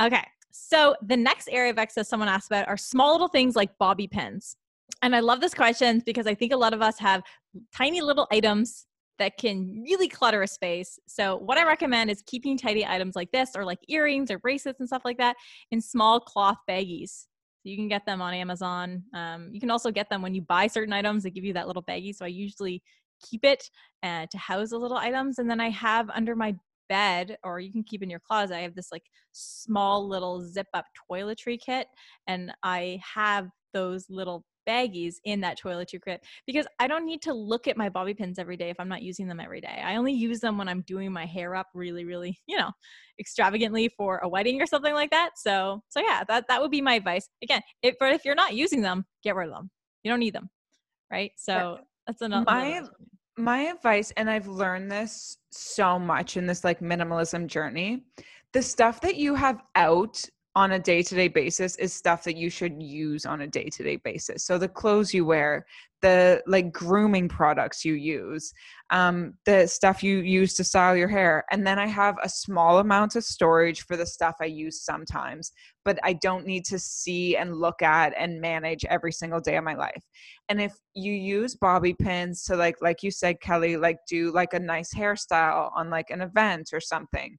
[0.00, 0.24] Okay.
[0.50, 4.06] So the next area of excess someone asked about are small little things like bobby
[4.06, 4.56] pins.
[5.02, 7.22] And I love this question because I think a lot of us have
[7.74, 8.86] tiny little items
[9.18, 10.98] that can really clutter a space.
[11.06, 14.80] So, what I recommend is keeping tidy items like this, or like earrings or bracelets
[14.80, 15.36] and stuff like that,
[15.70, 17.26] in small cloth baggies.
[17.62, 19.04] You can get them on Amazon.
[19.14, 21.22] Um, you can also get them when you buy certain items.
[21.22, 22.14] They give you that little baggie.
[22.14, 22.82] So I usually
[23.28, 23.68] keep it
[24.02, 25.38] uh, to house the little items.
[25.38, 26.54] And then I have under my
[26.88, 30.66] bed, or you can keep in your closet, I have this like small little zip
[30.74, 31.86] up toiletry kit.
[32.26, 37.34] And I have those little baggies in that toiletry kit because I don't need to
[37.34, 39.82] look at my bobby pins every day if I'm not using them every day.
[39.84, 42.70] I only use them when I'm doing my hair up really, really, you know,
[43.20, 45.30] extravagantly for a wedding or something like that.
[45.36, 47.28] So, so yeah, that that would be my advice.
[47.42, 49.70] Again, if but if you're not using them, get rid of them.
[50.02, 50.50] You don't need them,
[51.10, 51.32] right?
[51.36, 52.44] So that's another.
[52.46, 52.82] My
[53.36, 58.04] my advice, and I've learned this so much in this like minimalism journey.
[58.52, 60.22] The stuff that you have out
[60.56, 63.68] on a day to day basis is stuff that you should use on a day
[63.70, 64.44] to day basis.
[64.44, 65.66] So the clothes you wear,
[66.04, 68.52] the like grooming products you use,
[68.90, 71.46] um, the stuff you use to style your hair.
[71.50, 75.50] And then I have a small amount of storage for the stuff I use sometimes,
[75.82, 79.64] but I don't need to see and look at and manage every single day of
[79.64, 80.04] my life.
[80.50, 84.52] And if you use bobby pins to like, like you said, Kelly, like do like
[84.52, 87.38] a nice hairstyle on like an event or something.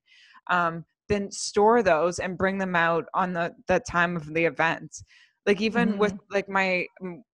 [0.50, 5.04] Um, then store those and bring them out on the the time of the event
[5.46, 6.00] like even mm-hmm.
[6.00, 6.86] with like my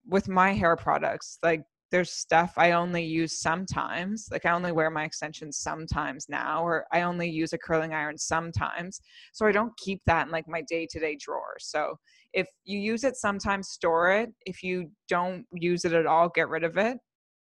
[0.06, 4.90] with my hair products like there's stuff i only use sometimes like i only wear
[4.90, 9.00] my extensions sometimes now or i only use a curling iron sometimes
[9.32, 11.56] so i don't keep that in like my day-to-day drawer.
[11.58, 11.96] So
[12.32, 14.30] if you use it sometimes store it.
[14.46, 16.98] If you don't use it at all get rid of it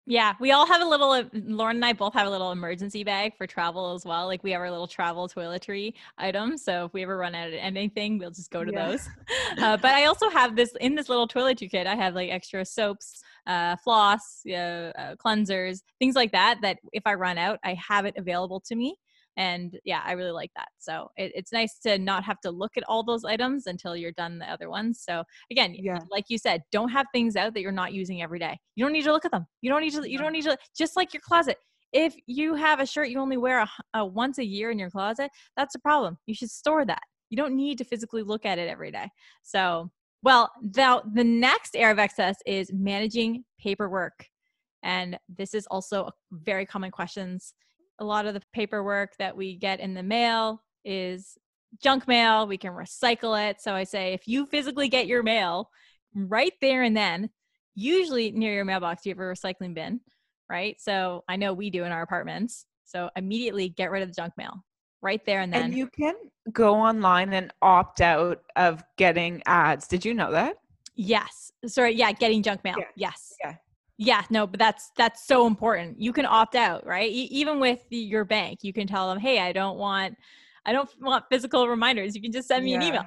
[0.07, 1.11] yeah, we all have a little.
[1.11, 4.27] Uh, Lauren and I both have a little emergency bag for travel as well.
[4.27, 6.65] Like we have our little travel toiletry items.
[6.65, 8.87] So if we ever run out of anything, we'll just go to yeah.
[8.87, 9.09] those.
[9.59, 11.87] Uh, but I also have this in this little toiletry kit.
[11.87, 16.59] I have like extra soaps, uh, floss, uh, cleansers, things like that.
[16.63, 18.97] That if I run out, I have it available to me
[19.37, 22.73] and yeah i really like that so it, it's nice to not have to look
[22.77, 25.99] at all those items until you're done the other ones so again yeah.
[26.11, 28.93] like you said don't have things out that you're not using every day you don't
[28.93, 31.15] need to look at them you don't need to you don't need to just like
[31.15, 31.57] your closet
[31.93, 34.91] If you have a shirt you only wear a, a once a year in your
[34.91, 36.19] closet, that's a problem.
[36.27, 37.03] You should store that.
[37.31, 39.09] You don't need to physically look at it every day.
[39.43, 39.91] So,
[40.23, 44.27] well, the, the next area of excess is managing paperwork.
[44.83, 47.55] And this is also very common questions.
[48.01, 51.39] A lot of the paperwork that we get in the mail is
[51.83, 52.47] junk mail.
[52.47, 53.61] We can recycle it.
[53.61, 55.71] So I say if you physically get your mail
[56.15, 57.31] right there and then,
[57.75, 60.01] usually near your mailbox, you have a recycling bin,
[60.49, 60.81] right?
[60.81, 62.65] So I know we do in our apartments.
[62.85, 64.65] So immediately get rid of the junk mail
[65.03, 65.67] right there and then.
[65.67, 66.15] And you can
[66.53, 69.87] go online and opt out of getting ads.
[69.87, 70.57] Did you know that?
[70.97, 71.53] Yes.
[71.67, 71.95] Sorry.
[71.95, 72.13] Yeah.
[72.13, 72.75] Getting junk mail.
[72.79, 72.85] Yeah.
[72.97, 73.35] Yes.
[73.45, 73.55] Yeah.
[74.03, 76.01] Yeah, no, but that's that's so important.
[76.01, 77.11] You can opt out, right?
[77.11, 80.17] E- even with the, your bank, you can tell them, "Hey, I don't want
[80.65, 82.17] I don't want physical reminders.
[82.17, 82.77] You can just send me yeah.
[82.79, 83.07] an email."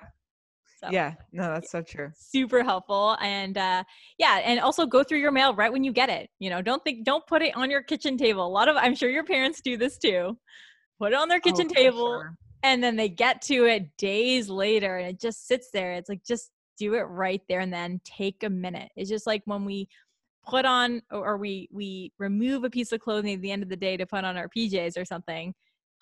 [0.80, 2.12] So, yeah, no, that's so true.
[2.16, 3.84] Super helpful, and uh,
[4.20, 6.30] yeah, and also go through your mail right when you get it.
[6.38, 8.46] You know, don't think, don't put it on your kitchen table.
[8.46, 10.38] A lot of, I'm sure your parents do this too.
[11.00, 12.36] Put it on their oh, kitchen oh, table, sure.
[12.62, 15.94] and then they get to it days later, and it just sits there.
[15.94, 18.00] It's like just do it right there and then.
[18.06, 18.92] Take a minute.
[18.96, 19.88] It's just like when we
[20.46, 23.76] put on or we we remove a piece of clothing at the end of the
[23.76, 25.54] day to put on our PJs or something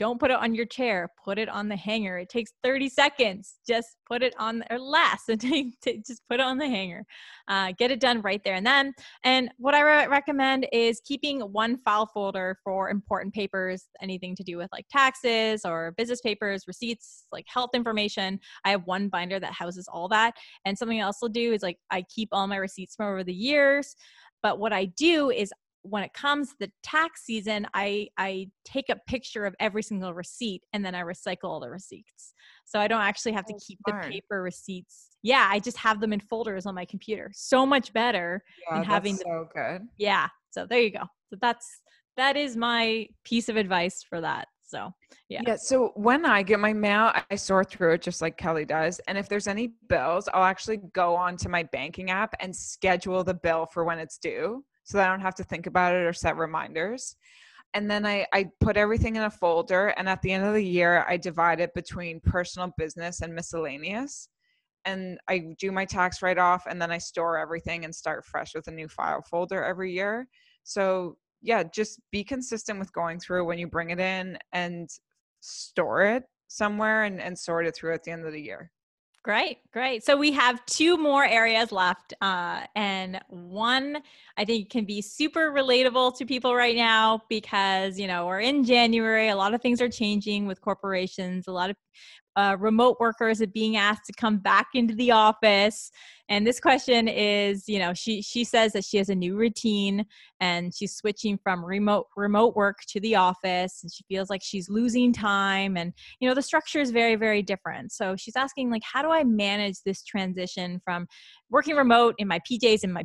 [0.01, 1.09] don't put it on your chair.
[1.23, 2.17] Put it on the hanger.
[2.17, 3.59] It takes 30 seconds.
[3.67, 5.39] Just put it on, or less, and
[5.85, 7.05] just put it on the hanger.
[7.47, 8.93] Uh, get it done right there and then.
[9.23, 14.43] And what I re- recommend is keeping one file folder for important papers, anything to
[14.43, 18.39] do with like taxes or business papers, receipts, like health information.
[18.65, 20.33] I have one binder that houses all that.
[20.65, 23.35] And something else I'll do is like I keep all my receipts from over the
[23.35, 23.95] years.
[24.41, 28.89] But what I do is when it comes to the tax season, I I take
[28.89, 32.33] a picture of every single receipt and then I recycle all the receipts.
[32.65, 34.03] So I don't actually have to oh, keep smart.
[34.03, 35.09] the paper receipts.
[35.23, 37.31] Yeah, I just have them in folders on my computer.
[37.33, 39.81] So much better yeah, than having the, so good.
[39.97, 40.27] Yeah.
[40.51, 41.03] So there you go.
[41.29, 41.67] So that's
[42.17, 44.47] that is my piece of advice for that.
[44.71, 44.93] So
[45.27, 45.41] yeah.
[45.45, 45.57] Yeah.
[45.57, 49.01] So when I get my mail, I sort through it just like Kelly does.
[49.07, 53.33] And if there's any bills, I'll actually go onto my banking app and schedule the
[53.33, 56.13] bill for when it's due so that I don't have to think about it or
[56.13, 57.17] set reminders.
[57.73, 59.89] And then I, I put everything in a folder.
[59.97, 64.29] And at the end of the year, I divide it between personal business and miscellaneous.
[64.85, 68.55] And I do my tax write off and then I store everything and start fresh
[68.55, 70.27] with a new file folder every year.
[70.63, 74.89] So, yeah, just be consistent with going through when you bring it in and
[75.39, 78.71] store it somewhere and, and sort it through at the end of the year.
[79.23, 80.03] Great, great.
[80.03, 84.01] So we have two more areas left, uh, and one
[84.35, 88.63] I think can be super relatable to people right now because you know we're in
[88.63, 89.29] January.
[89.29, 91.47] A lot of things are changing with corporations.
[91.47, 91.75] A lot of
[92.35, 95.91] uh, remote workers are being asked to come back into the office.
[96.29, 100.05] And this question is you know she she says that she has a new routine
[100.39, 104.69] and she's switching from remote remote work to the office and she feels like she's
[104.69, 107.91] losing time and you know the structure is very very different.
[107.91, 111.07] So she's asking like how do i manage this transition from
[111.49, 113.03] working remote in my pjs in my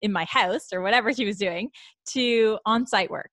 [0.00, 1.70] in my house or whatever she was doing
[2.10, 3.30] to on-site work?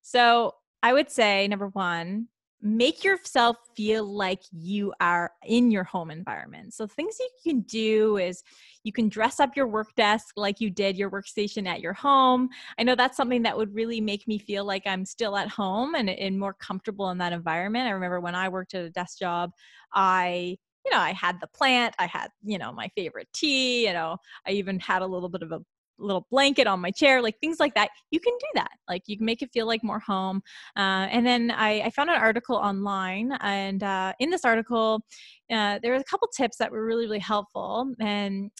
[0.00, 0.52] So
[0.82, 2.28] i would say number one
[2.62, 6.72] make yourself feel like you are in your home environment.
[6.72, 8.42] So, things you can do is
[8.84, 12.48] you can dress up your work desk like you did your workstation at your home.
[12.78, 15.94] I know that's something that would really make me feel like I'm still at home
[15.94, 17.88] and, and more comfortable in that environment.
[17.88, 19.50] I remember when I worked at a desk job,
[19.92, 23.92] I you know, I had the plant, I had, you know, my favorite tea, you
[23.92, 25.60] know, I even had a little bit of a
[26.02, 27.90] little blanket on my chair, like things like that.
[28.10, 28.72] You can do that.
[28.88, 30.42] Like you can make it feel like more home.
[30.76, 35.04] Uh, and then I, I, found an article online, and uh, in this article,
[35.50, 37.92] uh, there were a couple tips that were really, really helpful.
[38.00, 38.50] And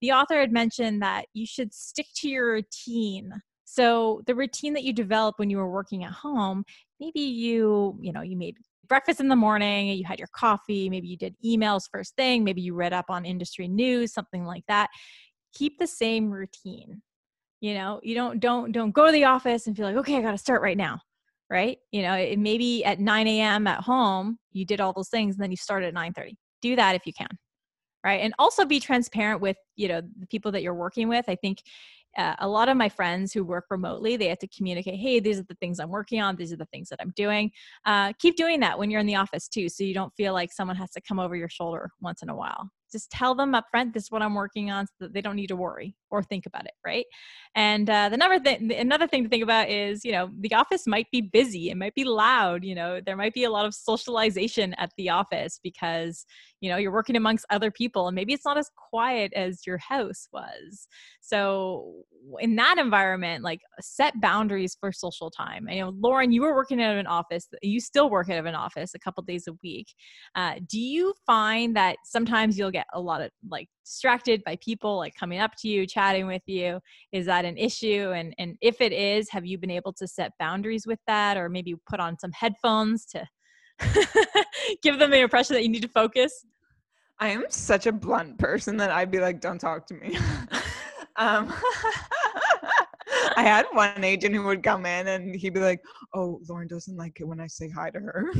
[0.00, 3.32] the author had mentioned that you should stick to your routine.
[3.64, 6.64] So the routine that you developed when you were working at home,
[7.00, 8.56] maybe you, you know, you made
[8.88, 12.60] breakfast in the morning, you had your coffee, maybe you did emails first thing, maybe
[12.60, 14.90] you read up on industry news, something like that
[15.52, 17.02] keep the same routine
[17.62, 18.00] you know?
[18.02, 20.38] You don't don't don't go to the office and feel like okay i got to
[20.38, 21.00] start right now
[21.48, 21.78] right?
[21.90, 25.42] You know it, maybe at 9 a.m at home you did all those things and
[25.42, 27.28] then you start at 9 30 do that if you can
[28.04, 28.20] right?
[28.20, 31.24] And also be transparent with you know the people that you're working with.
[31.28, 31.62] I think
[32.18, 35.38] uh, a lot of my friends who work remotely they have to communicate hey these
[35.38, 36.36] are the things i'm working on.
[36.36, 37.50] These are the things that i'm doing.
[37.84, 40.52] Uh, keep doing that when you're in the office too so you don't feel like
[40.52, 43.64] someone has to come over your shoulder once in a while just tell them up
[43.70, 46.22] front this is what i'm working on so that they don't need to worry or
[46.22, 47.06] think about it right?
[47.54, 50.86] And uh, the another thing another thing to think about is you know the office
[50.86, 53.74] might be busy it might be loud you know there might be a lot of
[53.74, 56.24] socialization at the office because
[56.62, 59.78] you know you're working amongst other people and maybe it's not as quiet as your
[59.78, 60.86] house was.
[61.20, 62.04] So
[62.38, 65.66] in that environment like set boundaries for social time.
[65.68, 68.46] I know lauren you were working out of an office you still work out of
[68.46, 69.88] an office a couple days a week.
[70.36, 74.96] Uh, do you find that sometimes you'll get a lot of like distracted by people
[74.96, 76.78] like coming up to you chatting with you?
[77.10, 78.12] Is that an issue?
[78.14, 81.48] And and if it is have you been able to set boundaries with that or
[81.48, 83.26] maybe put on some headphones to
[84.82, 86.44] give them the impression that you need to focus
[87.22, 90.16] I am such a blunt person that I'd be like, don't talk to me.
[91.16, 91.54] um,
[93.36, 95.78] I had one agent who would come in and he'd be like,
[96.14, 98.32] "Oh, Lauren doesn't like it when I say hi to her."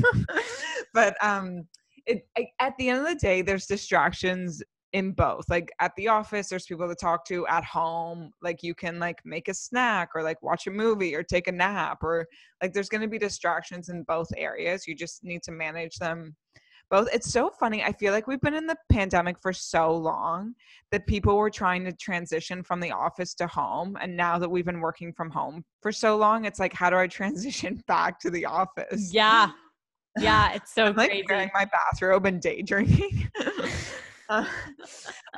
[0.93, 1.65] but um,
[2.05, 4.61] it I, at the end of the day, there's distractions
[4.91, 5.45] in both.
[5.49, 7.47] Like at the office, there's people to talk to.
[7.47, 11.23] At home, like you can like make a snack or like watch a movie or
[11.23, 12.27] take a nap or
[12.61, 14.87] like there's going to be distractions in both areas.
[14.89, 16.35] You just need to manage them
[16.89, 20.53] both it's so funny i feel like we've been in the pandemic for so long
[20.91, 24.65] that people were trying to transition from the office to home and now that we've
[24.65, 28.29] been working from home for so long it's like how do i transition back to
[28.29, 29.13] the office?
[29.13, 29.51] Yeah.
[30.19, 31.25] Yeah it's so I'm, like crazy.
[31.29, 33.29] wearing my bathrobe and day drinking
[34.29, 34.45] uh,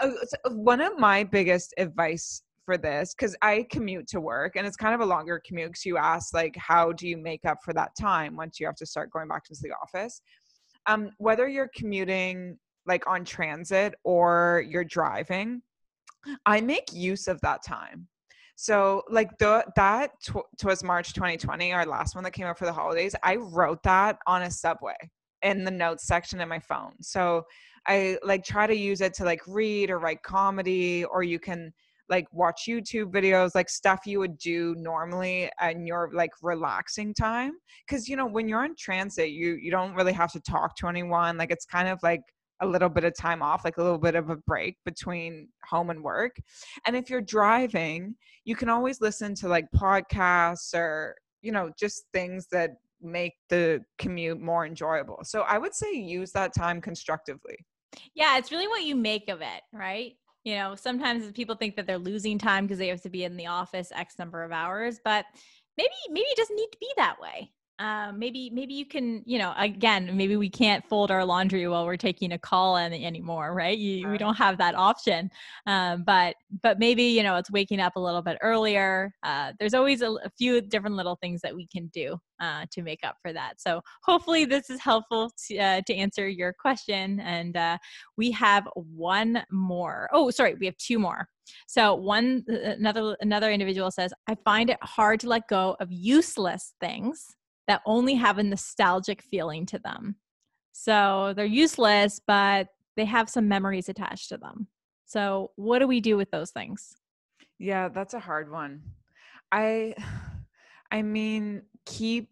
[0.01, 0.15] oh,
[0.49, 4.95] one of my biggest advice for this because I commute to work and it's kind
[4.95, 7.91] of a longer commute because you ask like how do you make up for that
[7.99, 10.21] time once you have to start going back to the office
[10.87, 15.61] um, whether you're commuting like on transit or you're driving,
[16.45, 18.07] I make use of that time.
[18.55, 20.11] So like the that
[20.63, 23.15] was March 2020, our last one that came out for the holidays.
[23.21, 24.95] I wrote that on a subway
[25.41, 26.93] in the notes section in my phone.
[27.01, 27.45] So
[27.87, 31.73] I like try to use it to like read or write comedy, or you can
[32.09, 37.53] like watch YouTube videos, like stuff you would do normally in your like relaxing time.
[37.89, 40.87] Cause you know, when you're in transit, you you don't really have to talk to
[40.87, 41.37] anyone.
[41.37, 42.21] Like it's kind of like
[42.61, 45.89] a little bit of time off, like a little bit of a break between home
[45.89, 46.35] and work.
[46.85, 52.05] And if you're driving, you can always listen to like podcasts or, you know, just
[52.13, 55.19] things that make the commute more enjoyable.
[55.23, 57.57] So I would say use that time constructively.
[58.13, 60.13] Yeah, it's really what you make of it, right?
[60.45, 63.35] You know sometimes people think that they're losing time because they have to be in
[63.35, 65.25] the office x number of hours but
[65.77, 69.37] maybe maybe it doesn't need to be that way um, maybe maybe you can you
[69.37, 73.53] know again maybe we can't fold our laundry while we're taking a call in anymore
[73.53, 73.77] right?
[73.77, 75.29] You, we don't have that option.
[75.65, 79.13] Um, but but maybe you know it's waking up a little bit earlier.
[79.23, 82.81] Uh, there's always a, a, few different little things that we can do uh, to
[82.81, 83.59] make up for that.
[83.59, 87.19] So hopefully this is helpful to, uh, to answer your question.
[87.21, 87.77] And uh,
[88.17, 90.09] we have one more.
[90.13, 91.27] Oh sorry we have two more.
[91.67, 96.73] So one another another individual says i find it hard to let go of useless
[96.81, 97.35] things
[97.67, 100.15] that only have a nostalgic feeling to them.
[100.71, 104.67] So they're useless, but they have some memories attached to them.
[105.05, 106.95] So what do we do with those things?
[107.59, 108.81] Yeah, that's a hard one.
[109.51, 109.95] I
[110.91, 112.29] I mean, keep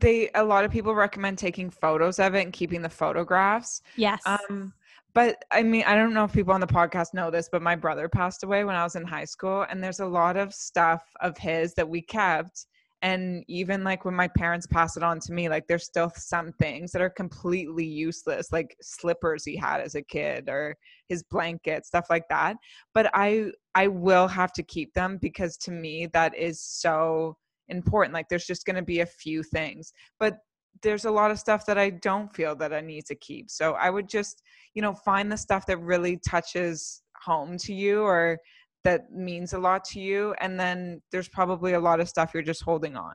[0.00, 3.82] they a lot of people recommend taking photos of it and keeping the photographs.
[3.96, 4.22] Yes.
[4.26, 4.72] Um
[5.14, 7.74] but I mean, I don't know if people on the podcast know this, but my
[7.74, 11.04] brother passed away when I was in high school and there's a lot of stuff
[11.20, 12.66] of his that we kept
[13.02, 16.52] and even like when my parents pass it on to me like there's still some
[16.52, 20.74] things that are completely useless like slippers he had as a kid or
[21.08, 22.56] his blanket stuff like that.
[22.94, 27.36] But i i will have to keep them because to me that is so
[27.68, 28.14] important.
[28.14, 29.92] Like there's just going to be a few things.
[30.18, 30.38] But
[30.82, 33.50] there's a lot of stuff that i don't feel that i need to keep.
[33.50, 34.42] So i would just
[34.74, 38.38] you know find the stuff that really touches home to you or
[38.86, 42.40] that means a lot to you and then there's probably a lot of stuff you're
[42.40, 43.14] just holding on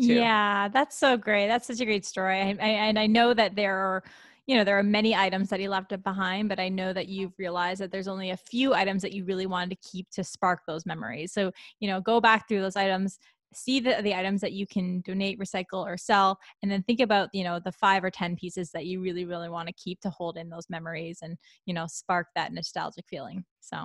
[0.00, 0.12] to.
[0.12, 1.46] yeah that's so great.
[1.46, 2.40] That's such a great story.
[2.40, 4.02] I, I, and i know that there are
[4.48, 7.34] you know there are many items that he left behind but i know that you've
[7.38, 10.62] realized that there's only a few items that you really wanted to keep to spark
[10.66, 11.32] those memories.
[11.32, 13.20] So you know go back through those items
[13.54, 17.28] see the, the items that you can donate recycle or sell and then think about
[17.32, 20.10] you know the five or ten pieces that you really really want to keep to
[20.10, 21.36] hold in those memories and
[21.66, 23.44] you know spark that nostalgic feeling.
[23.60, 23.76] So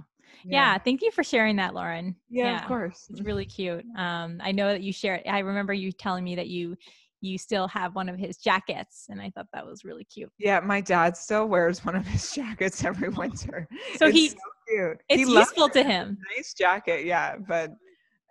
[0.43, 2.15] yeah, yeah thank you for sharing that lauren.
[2.29, 3.07] Yeah, yeah, of course.
[3.09, 3.85] it's really cute.
[3.97, 6.75] Um i know that you share it i remember you telling me that you
[7.21, 10.31] you still have one of his jackets and i thought that was really cute.
[10.37, 13.67] Yeah my dad still wears one of his jackets every winter.
[13.97, 14.37] So he's so
[14.67, 14.97] cute.
[15.09, 16.17] It's he useful to him.
[16.35, 17.71] nice jacket yeah but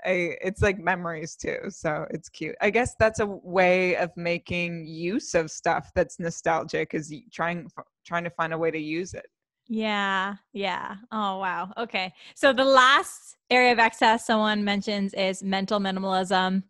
[0.05, 4.87] I, it's like memories too so it's cute i guess that's a way of making
[4.87, 7.69] use of stuff that's nostalgic is trying
[8.05, 9.27] trying to find a way to use it
[9.69, 15.81] yeah yeah oh wow okay so the last area of excess someone mentions is mental
[15.81, 16.63] minimalism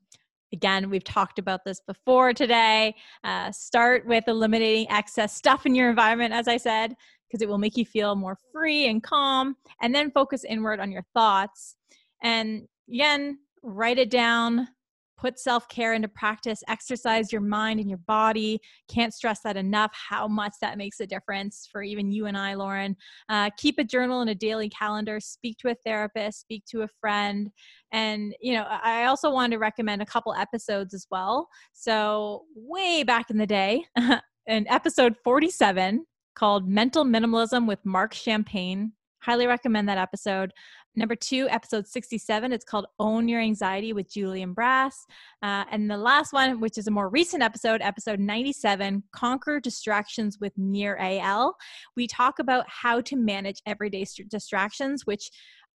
[0.53, 2.95] Again, we've talked about this before today.
[3.25, 6.95] Uh, start with eliminating excess stuff in your environment, as I said.
[7.29, 9.57] because it will make you feel more free and calm.
[9.83, 11.77] And then focus inward on your thoughts.
[12.23, 14.69] And again, write it down,
[15.17, 18.61] put self care into practice, exercise your mind and your body.
[18.89, 22.55] Can't stress that enough how much that makes a difference for even you and I,
[22.55, 22.97] Lauren.
[23.29, 26.89] Uh, keep a journal and a daily calendar, speak to a therapist, speak to a
[27.01, 27.51] friend.
[27.93, 31.49] And, you know, I also wanted to recommend a couple episodes as well.
[31.73, 33.85] So, way back in the day,
[34.47, 38.93] in episode 47 called Mental Minimalism with Marc Champagne.
[39.21, 40.53] Highly recommend that episode.
[40.99, 45.05] Number two, episode 67, it's called Own Your Anxiety with Julian Brass.
[45.43, 50.39] Uh, and the last one, which is a more recent episode, episode 97, Conquer Distractions
[50.41, 51.53] with Nir Eyal.
[51.97, 55.31] We talk about how to manage everyday st- distractions, which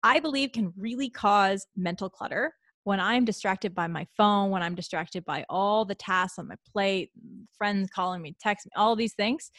[0.04, 2.54] I believe can really cause mental clutter.
[2.86, 6.56] When I'm distracted by my phone, when I'm distracted by all the tasks on my
[6.72, 7.12] plate,
[7.58, 9.52] friends calling me, text me, all these things,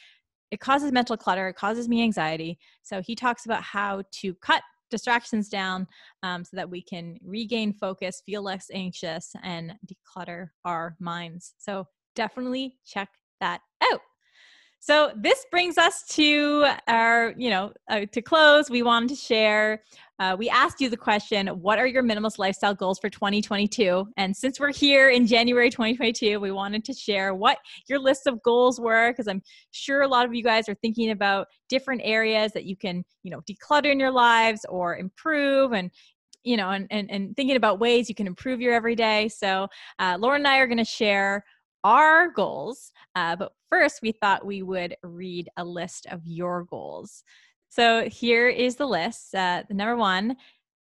[0.50, 2.58] it causes mental clutter, it causes me anxiety.
[2.82, 5.86] So he talks about how to cut distractions down
[6.22, 11.54] um, so that we can regain focus, feel less anxious, and declutter our minds.
[11.58, 13.08] So definitely check
[13.40, 13.60] that
[13.92, 14.00] out.
[14.82, 18.70] So this brings us to our, you know, uh, to close.
[18.70, 19.82] We wanted to share.
[20.18, 24.34] Uh, we asked you the question, "What are your minimalist lifestyle goals for 2022?" And
[24.34, 27.58] since we're here in January 2022, we wanted to share what
[27.88, 31.10] your list of goals were, because I'm sure a lot of you guys are thinking
[31.10, 35.90] about different areas that you can, you know, declutter in your lives or improve, and
[36.42, 39.28] you know, and and, and thinking about ways you can improve your everyday.
[39.28, 39.68] So
[39.98, 41.44] uh, Lauren and I are going to share
[41.84, 42.92] our goals.
[43.14, 47.24] Uh, but first, we thought we would read a list of your goals.
[47.68, 49.34] So here is the list.
[49.34, 50.36] Uh, number one,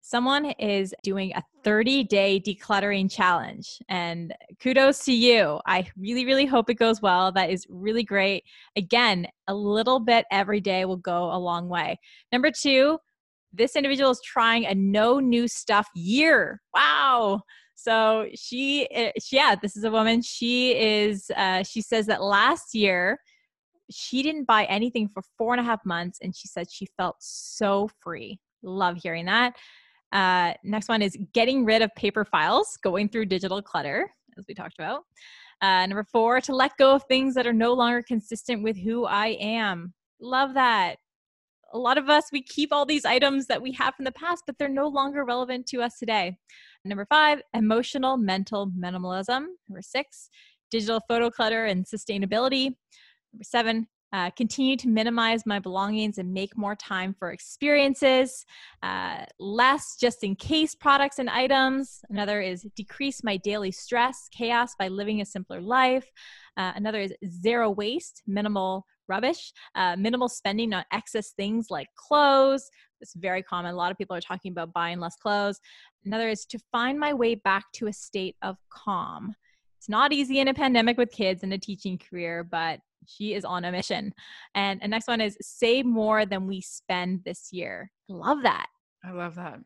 [0.02, 3.80] someone is doing a 30 day decluttering challenge.
[3.90, 5.60] And kudos to you.
[5.66, 7.32] I really, really hope it goes well.
[7.32, 8.44] That is really great.
[8.76, 12.00] Again, a little bit every day will go a long way.
[12.32, 12.98] Number two,
[13.54, 16.62] this individual is trying a no new stuff year.
[16.74, 17.42] Wow.
[17.84, 20.22] So she, eh, she, yeah, this is a woman.
[20.22, 23.20] She is, uh, she says that last year
[23.92, 27.18] she didn't buy anything for four and a half months and she said she felt
[27.20, 28.40] so free.
[28.62, 29.56] Love hearing that.
[30.14, 34.54] Uh, next one is getting rid of paper files, going through digital clutter, as we
[34.54, 35.04] talked about.
[35.62, 39.06] Uh, number four, to let go of things that are no longer consistent with who
[39.06, 39.94] I am.
[40.22, 40.96] Love that.
[41.74, 44.44] A lot of us, we keep all these items that we have from the past,
[44.46, 46.38] but they're no longer relevant to us today.
[46.86, 49.46] Number five, emotional mental minimalism.
[49.70, 50.30] Number six,
[50.70, 52.76] digital photo clutter and sustainability.
[53.32, 58.46] Number seven, uh, continue to minimize my belongings and make more time for experiences.
[58.84, 62.02] Uh, less just in case products and items.
[62.10, 66.12] Another is decrease my daily stress, chaos by living a simpler life.
[66.58, 72.70] Uh, another is zero waste, minimal rubbish, uh, minimal spending on excess things like clothes.
[73.02, 73.74] It's very common.
[73.74, 75.60] A lot of people are talking about buying less clothes.
[76.06, 79.36] Another is to find my way back to a state of calm.
[79.78, 83.44] It's not easy in a pandemic with kids and a teaching career, but she is
[83.44, 84.14] on a mission.
[84.56, 87.92] And the next one is save more than we spend this year.
[88.08, 88.68] Love that.
[89.04, 89.60] I love that.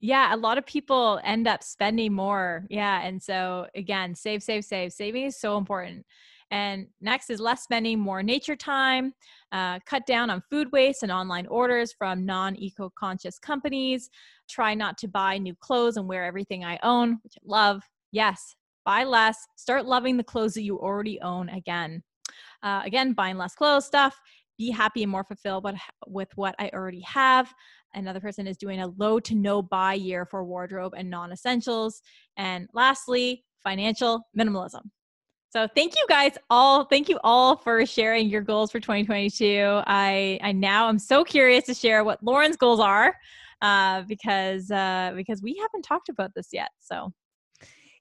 [0.00, 2.66] Yeah, a lot of people end up spending more.
[2.68, 3.00] Yeah.
[3.02, 4.92] And so again, save, save, save.
[4.92, 6.04] Saving is so important.
[6.50, 9.12] And next is less spending, more nature time,
[9.52, 14.10] uh, cut down on food waste and online orders from non eco conscious companies,
[14.48, 17.82] try not to buy new clothes and wear everything I own, which I love.
[18.12, 22.02] Yes, buy less, start loving the clothes that you already own again.
[22.62, 24.18] Uh, again, buying less clothes stuff,
[24.58, 25.76] be happy and more fulfilled with,
[26.06, 27.52] with what I already have.
[27.94, 32.02] Another person is doing a low to no buy year for wardrobe and non essentials.
[32.36, 34.82] And lastly, financial minimalism.
[35.54, 36.84] So thank you guys all.
[36.84, 39.82] Thank you all for sharing your goals for 2022.
[39.86, 43.14] I I now I'm so curious to share what Lauren's goals are
[43.62, 46.70] uh, because uh, because we haven't talked about this yet.
[46.80, 47.12] So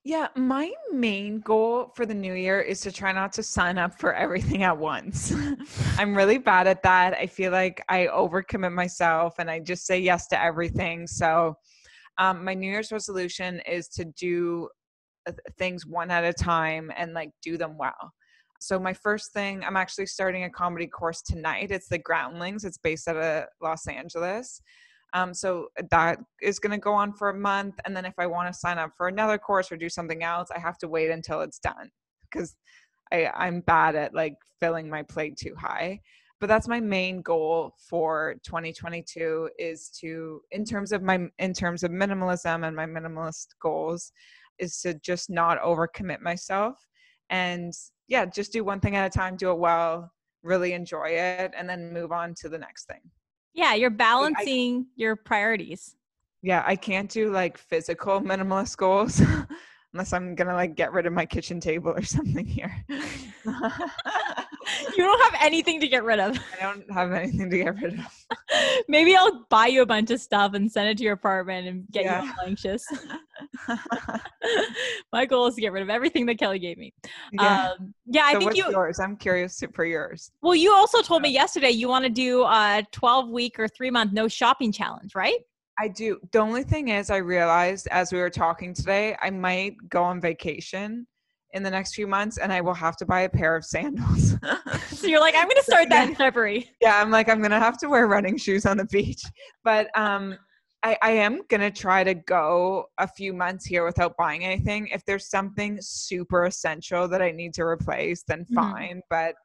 [0.04, 4.00] yeah, my main goal for the new year is to try not to sign up
[4.00, 5.32] for everything at once.
[6.00, 7.14] I'm really bad at that.
[7.14, 11.06] I feel like I overcommit myself and I just say yes to everything.
[11.06, 11.54] So,
[12.18, 14.70] um, my New Year's resolution is to do
[15.58, 18.14] things one at a time and like do them well.
[18.60, 21.72] So, my first thing, I'm actually starting a comedy course tonight.
[21.72, 24.62] It's the Groundlings, it's based out of Los Angeles.
[25.14, 27.76] Um, so that is going to go on for a month.
[27.86, 30.50] And then if I want to sign up for another course or do something else,
[30.54, 31.92] I have to wait until it's done
[32.24, 32.56] because
[33.12, 36.00] I'm bad at like filling my plate too high.
[36.40, 41.84] But that's my main goal for 2022 is to, in terms of my, in terms
[41.84, 44.12] of minimalism and my minimalist goals,
[44.60, 46.78] is to just not overcommit myself
[47.30, 47.74] and
[48.08, 50.12] yeah, just do one thing at a time, do it well,
[50.44, 53.00] really enjoy it and then move on to the next thing.
[53.54, 55.96] Yeah, you're balancing I, your priorities.
[56.42, 59.22] Yeah, I can't do like physical minimalist goals
[59.94, 62.76] unless I'm gonna like get rid of my kitchen table or something here.
[62.90, 63.00] you
[64.98, 66.38] don't have anything to get rid of.
[66.60, 68.26] I don't have anything to get rid of.
[68.88, 71.86] Maybe I'll buy you a bunch of stuff and send it to your apartment and
[71.92, 72.24] get yeah.
[72.24, 72.86] you all anxious.
[75.14, 76.94] My goal is to get rid of everything that Kelly gave me.
[77.32, 78.24] Yeah, um, yeah.
[78.24, 78.70] I so think you.
[78.72, 79.00] Yours.
[79.00, 80.32] I'm curious for yours.
[80.42, 83.92] Well, you also told me yesterday you want to do a 12 week or three
[83.92, 85.40] month no shopping challenge, right?
[85.80, 86.20] I do.
[86.32, 90.22] The only thing is, I realized as we were talking today, I might go on
[90.22, 91.08] vacation
[91.54, 94.36] in the next few months and I will have to buy a pair of sandals.
[94.88, 96.70] so you're like, I'm going to start that in February.
[96.82, 99.22] Yeah, I'm like, I'm going to have to wear running shoes on the beach.
[99.64, 100.38] But um,
[100.84, 104.88] I, I am going to try to go a few months here without buying anything.
[104.88, 108.56] If there's something super essential that I need to replace, then mm-hmm.
[108.56, 108.90] fine.
[108.90, 109.00] Mm-hmm.
[109.10, 109.36] But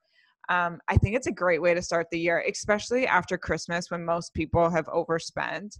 [0.48, 4.04] um, I think it's a great way to start the year, especially after Christmas when
[4.04, 5.78] most people have overspent.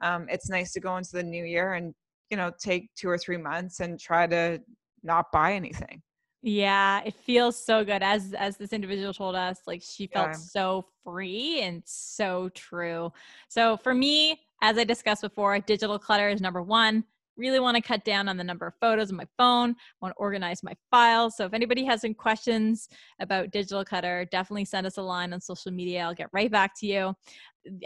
[0.00, 1.94] Um, it's nice to go into the new year and
[2.30, 4.60] you know take two or three months and try to
[5.02, 6.02] not buy anything.
[6.42, 8.02] Yeah, it feels so good.
[8.02, 10.32] As as this individual told us, like she felt yeah.
[10.32, 13.12] so free and so true.
[13.48, 17.04] So for me, as I discussed before, digital clutter is number one.
[17.36, 19.72] Really want to cut down on the number of photos on my phone.
[19.72, 21.36] I want to organize my files.
[21.36, 22.88] So if anybody has any questions
[23.20, 26.00] about digital clutter, definitely send us a line on social media.
[26.00, 27.14] I'll get right back to you.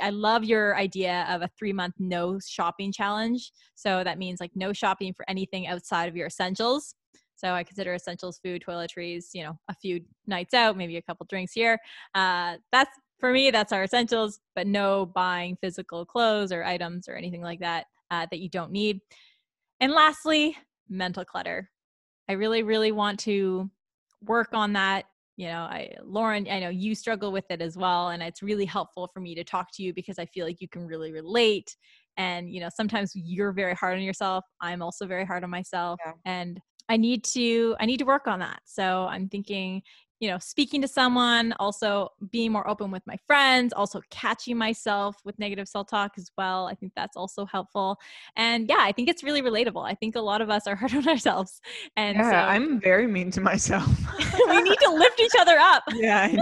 [0.01, 3.51] I love your idea of a three month no shopping challenge.
[3.75, 6.95] So that means like no shopping for anything outside of your essentials.
[7.35, 11.27] So I consider essentials food, toiletries, you know, a few nights out, maybe a couple
[11.29, 11.79] drinks here.
[12.15, 17.15] Uh, that's for me, that's our essentials, but no buying physical clothes or items or
[17.15, 19.01] anything like that uh, that you don't need.
[19.81, 20.57] And lastly,
[20.89, 21.71] mental clutter.
[22.29, 23.71] I really, really want to
[24.23, 25.07] work on that.
[25.37, 28.11] You know, I, Lauren, I know you struggle with it as well.
[28.11, 30.69] And it's really helpful for me to talk to you because I feel like you
[30.69, 31.75] can really relate.
[32.17, 34.45] And, you know, sometimes you're very hard on yourself.
[34.61, 35.99] I'm also very hard on myself.
[36.05, 36.13] Yeah.
[36.27, 36.61] And
[36.91, 38.61] I need to I need to work on that.
[38.67, 39.83] So I'm thinking,
[40.21, 45.17] you know, speaking to someone, also being more open with my friends, also catching myself
[45.25, 46.67] with negative self-talk as well.
[46.67, 47.99] I think that's also helpful.
[48.37, 49.83] And yeah, I think it's really relatable.
[49.83, 51.63] I think a lot of us are hard on ourselves.
[51.97, 53.89] And yeah, so, I'm very mean to myself.
[54.49, 55.85] we need to lift each other up.
[56.01, 56.35] Yeah,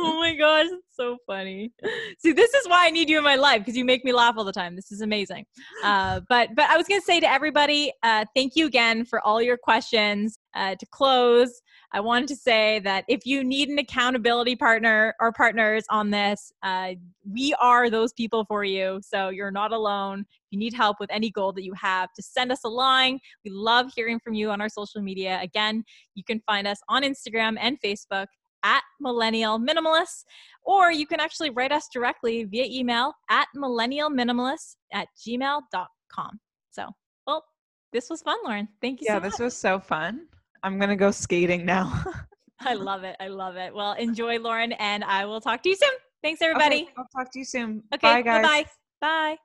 [0.00, 1.72] oh my gosh, it's so funny.
[2.18, 4.34] See, this is why I need you in my life because you make me laugh
[4.36, 4.76] all the time.
[4.76, 5.44] This is amazing.
[5.84, 9.42] Uh, but but I was gonna say to everybody, uh, thank you again for all
[9.42, 10.38] your questions.
[10.54, 11.60] Uh, to close,
[11.92, 16.52] I wanted to say that if you need an accountability partner or partners on this,
[16.62, 16.94] uh,
[17.30, 19.00] we are those people for you.
[19.02, 20.20] So you're not alone.
[20.20, 23.18] If you need help with any goal that you have, just send us a line.
[23.44, 25.38] We love hearing from you on our social media.
[25.42, 25.84] Again,
[26.14, 28.26] you can find us on Instagram and Facebook
[28.64, 30.24] at millennial minimalists,
[30.64, 36.40] or you can actually write us directly via email at millennialminimalists at gmail.com.
[36.70, 36.88] So,
[37.26, 37.44] well,
[37.92, 38.68] this was fun, Lauren.
[38.80, 40.26] Thank you yeah, so this was so fun.
[40.62, 42.04] I'm going to go skating now.
[42.60, 43.16] I love it.
[43.20, 43.72] I love it.
[43.72, 45.90] Well, enjoy, Lauren, and I will talk to you soon.
[46.22, 46.82] Thanks, everybody.
[46.82, 47.82] Okay, I'll talk to you soon.
[47.94, 48.42] Okay, bye, guys.
[48.42, 48.64] Bye.
[49.00, 49.36] Bye.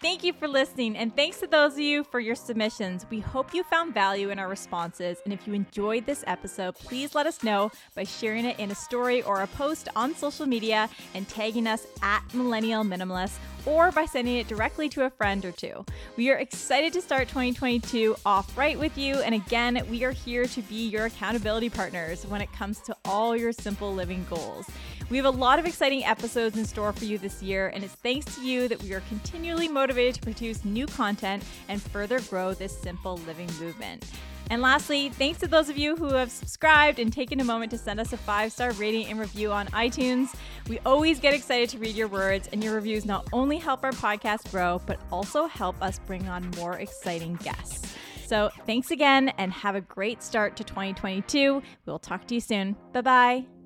[0.00, 3.04] Thank you for listening, and thanks to those of you for your submissions.
[3.10, 7.16] We hope you found value in our responses, and if you enjoyed this episode, please
[7.16, 10.88] let us know by sharing it in a story or a post on social media
[11.14, 15.50] and tagging us at Millennial Minimalist or by sending it directly to a friend or
[15.50, 15.84] two.
[16.16, 20.46] We are excited to start 2022 off right with you, and again, we are here
[20.46, 24.66] to be your accountability partners when it comes to all your simple living goals.
[25.10, 27.94] We have a lot of exciting episodes in store for you this year, and it's
[27.94, 32.52] thanks to you that we are continually motivated to produce new content and further grow
[32.52, 34.04] this simple living movement.
[34.50, 37.78] And lastly, thanks to those of you who have subscribed and taken a moment to
[37.78, 40.34] send us a five star rating and review on iTunes.
[40.68, 43.92] We always get excited to read your words, and your reviews not only help our
[43.92, 47.94] podcast grow, but also help us bring on more exciting guests.
[48.26, 51.62] So thanks again, and have a great start to 2022.
[51.86, 52.76] We'll talk to you soon.
[52.92, 53.57] Bye bye.